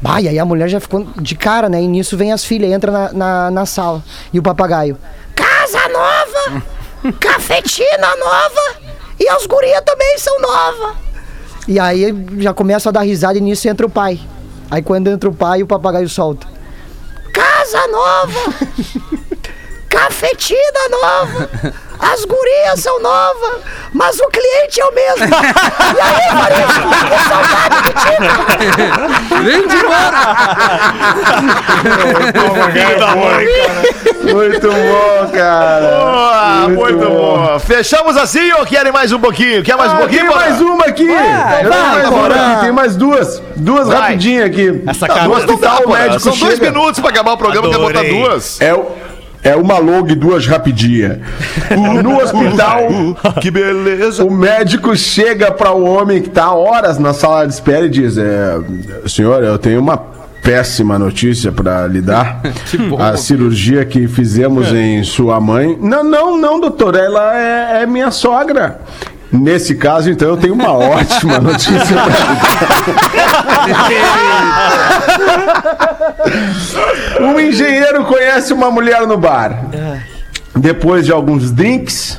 [0.00, 1.82] Bah, e aí a mulher já ficou de cara, né?
[1.82, 4.02] E nisso vem as filhas, entra na, na, na sala.
[4.32, 4.96] E o papagaio:
[5.34, 6.62] Casa nova!
[7.20, 8.88] Cafetina nova!
[9.18, 10.96] E as gurias também são novas!
[11.66, 14.20] E aí já começa a dar risada e nisso entra o pai.
[14.70, 16.46] Aí quando entra o pai, o papagaio solta.
[17.32, 18.54] Casa nova!
[19.88, 21.50] Cafetina nova!
[22.00, 23.60] As gurias são novas,
[23.92, 25.26] mas o cliente é o mesmo!
[25.96, 28.16] E aí, Marisco, que saudade de ti,
[29.28, 29.42] cara!
[29.42, 30.18] Vem de embora!
[34.32, 35.80] Muito bom, cara.
[35.88, 37.58] Boa, muito, bom.
[37.60, 39.62] Fechamos assim ou querem mais um pouquinho?
[39.62, 40.20] Quer mais um Ah, pouquinho?
[40.20, 40.40] tem Bora?
[40.48, 41.02] mais uma aqui.
[41.02, 42.60] Eu tenho vai, mais uma aqui.
[42.60, 43.42] Tem mais duas.
[43.56, 44.00] Duas Vai.
[44.00, 44.82] rapidinhas aqui.
[44.86, 45.22] Essa cara.
[45.24, 46.70] duas não dá, hospital, o médico São dois chega.
[46.70, 48.22] minutos pra acabar o programa, quer botar Adorei.
[48.22, 48.60] duas.
[48.60, 48.86] É, o-
[49.48, 49.78] é uma
[50.12, 51.18] e duas rapidinhas.
[52.02, 52.80] No hospital,
[53.40, 54.24] Que beleza.
[54.24, 58.16] o médico chega para o homem que está horas na sala de espera e diz:
[58.16, 58.58] é,
[59.06, 59.96] Senhor, eu tenho uma
[60.42, 62.40] péssima notícia para lhe dar.
[62.98, 65.78] A cirurgia que fizemos em sua mãe.
[65.80, 68.80] Não, não, não, doutor, ela é, é minha sogra.
[69.30, 73.18] Nesse caso, então, eu tenho uma ótima notícia para
[77.20, 79.66] Um engenheiro conhece uma mulher no bar.
[80.56, 82.18] Depois de alguns drinks,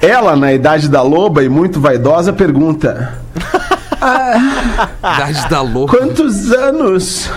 [0.00, 3.14] ela, na idade da loba e muito vaidosa, pergunta:
[4.98, 5.96] Idade da louca.
[5.96, 7.30] Quantos anos?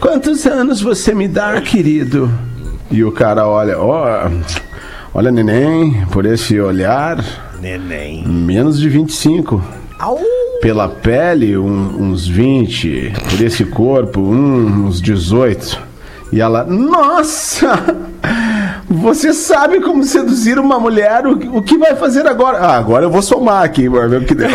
[0.00, 2.32] Quantos anos você me dá, querido?
[2.90, 4.30] E o cara olha: Ó,
[5.12, 7.18] olha, neném, por esse olhar,
[7.64, 8.22] Neném.
[8.28, 9.58] menos de 25.
[10.60, 13.10] Pela pele, um- uns 20.
[13.30, 15.80] Por esse corpo, um- uns 18.
[16.30, 17.82] E ela, nossa!
[18.94, 21.26] Você sabe como seduzir uma mulher?
[21.26, 22.58] O, que- o que vai fazer agora?
[22.58, 24.48] Ah, agora eu vou somar aqui, vai ver o que deu.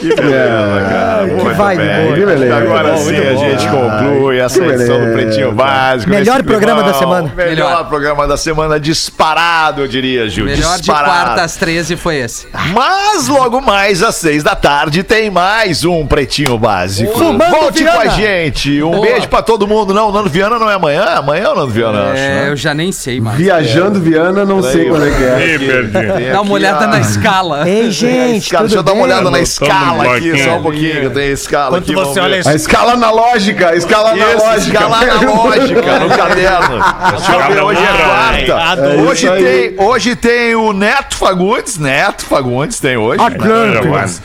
[0.00, 1.28] Que beleza, cara.
[1.28, 2.14] que Muito vibe bem.
[2.14, 2.56] Que beleza.
[2.56, 5.10] Agora sim a gente conclui essa que edição do.
[5.12, 6.10] Pretinho Básico.
[6.10, 7.32] Melhor programa da semana.
[7.36, 7.88] Melhor, Melhor.
[7.88, 10.44] programa da semana disparado, eu diria, Gil.
[10.44, 11.10] Melhor de disparado.
[11.10, 12.46] quarta às 13 foi esse.
[12.72, 17.12] Mas logo mais às seis da tarde tem mais um Pretinho Básico.
[17.18, 17.96] Fumando Volte Viana.
[17.98, 18.82] com a gente.
[18.90, 19.06] Um Boa.
[19.06, 19.94] beijo pra todo mundo.
[19.94, 21.04] Não, o Nando Viana não é amanhã?
[21.16, 22.20] Amanhã é o Nando Viana, eu acho.
[22.20, 22.48] É, né?
[22.50, 23.36] eu já nem sei mais.
[23.38, 25.36] Viajando Viana, não sei quando é que é.
[25.58, 26.30] Perdi.
[26.32, 27.68] Dá uma olhada a- na escala.
[27.68, 29.12] Ei, gente, Cara, deixa eu dar uma bem?
[29.14, 31.94] olhada na escala aqui, só um pouquinho, que eu tenho escala Quando aqui.
[31.94, 32.40] você olha.
[32.44, 34.72] A escala analógica, a escala Isso, analógica.
[34.78, 37.64] escala analógica no caderno.
[37.66, 38.88] Hoje é quarta.
[39.06, 39.44] Hoje É aí.
[39.74, 41.78] tem, hoje tem o Neto Fagundes.
[41.78, 43.20] Neto Fagundes tem hoje.
[43.22, 44.20] Atlântico.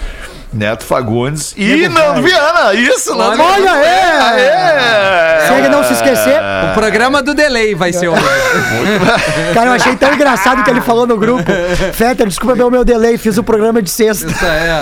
[0.56, 2.74] Neto Fagundes e Nando Viana.
[2.74, 4.39] Isso, Nando Olha, Viana.
[4.39, 5.41] é.
[5.41, 5.45] é.
[5.47, 6.39] Se ele não se esquecer,
[6.72, 8.24] O programa do delay vai ser hoje.
[9.53, 11.51] cara, eu achei tão engraçado que ele falou no grupo.
[11.93, 14.26] Fetter, desculpa pelo meu delay, fiz o programa de sexta.
[14.28, 14.82] Isso é.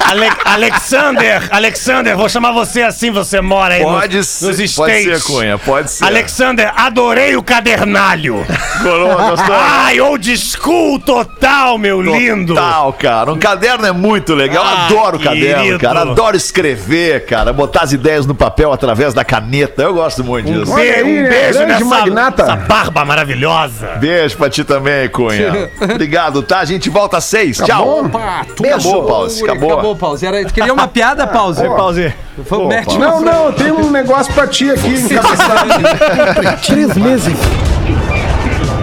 [0.00, 4.74] Ale- Alexander, Alexander, vou chamar você assim, você mora aí no- Pode nos ser, States.
[4.76, 6.04] pode ser, Cunha, pode ser.
[6.04, 8.44] Alexander, adorei o cadernalho.
[8.82, 9.54] Gostou?
[9.56, 12.54] Ai, old school total, meu lindo.
[12.54, 13.32] Total, cara.
[13.32, 14.64] Um caderno é muito legal.
[14.64, 15.78] Eu Ah, adoro caderno, querido.
[15.78, 16.00] cara.
[16.02, 17.52] Adoro escrever, cara.
[17.52, 19.82] Botar as ideias no papel através da caneta.
[19.82, 20.70] Eu gosto muito disso.
[20.72, 22.42] Um, be- Olha aí, um beijo Grande nessa magnata.
[22.42, 23.86] essa barba maravilhosa.
[23.98, 25.70] Beijo pra ti também, Cunha.
[25.80, 26.58] Obrigado, tá?
[26.60, 27.56] A gente volta às seis.
[27.56, 28.04] Tchau.
[28.04, 29.42] Acabou, Pause.
[29.44, 29.72] Acabou.
[29.72, 30.24] Acabou, pause.
[30.24, 31.68] Era, queria uma piada, pause.
[31.68, 32.14] Pause.
[32.44, 34.94] Foi, mete Não, não, tem um negócio pra ti aqui.
[36.66, 37.34] Três meses.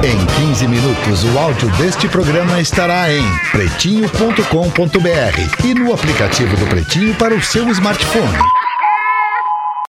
[0.03, 7.13] Em 15 minutos, o áudio deste programa estará em pretinho.com.br e no aplicativo do Pretinho
[7.15, 8.60] para o seu smartphone.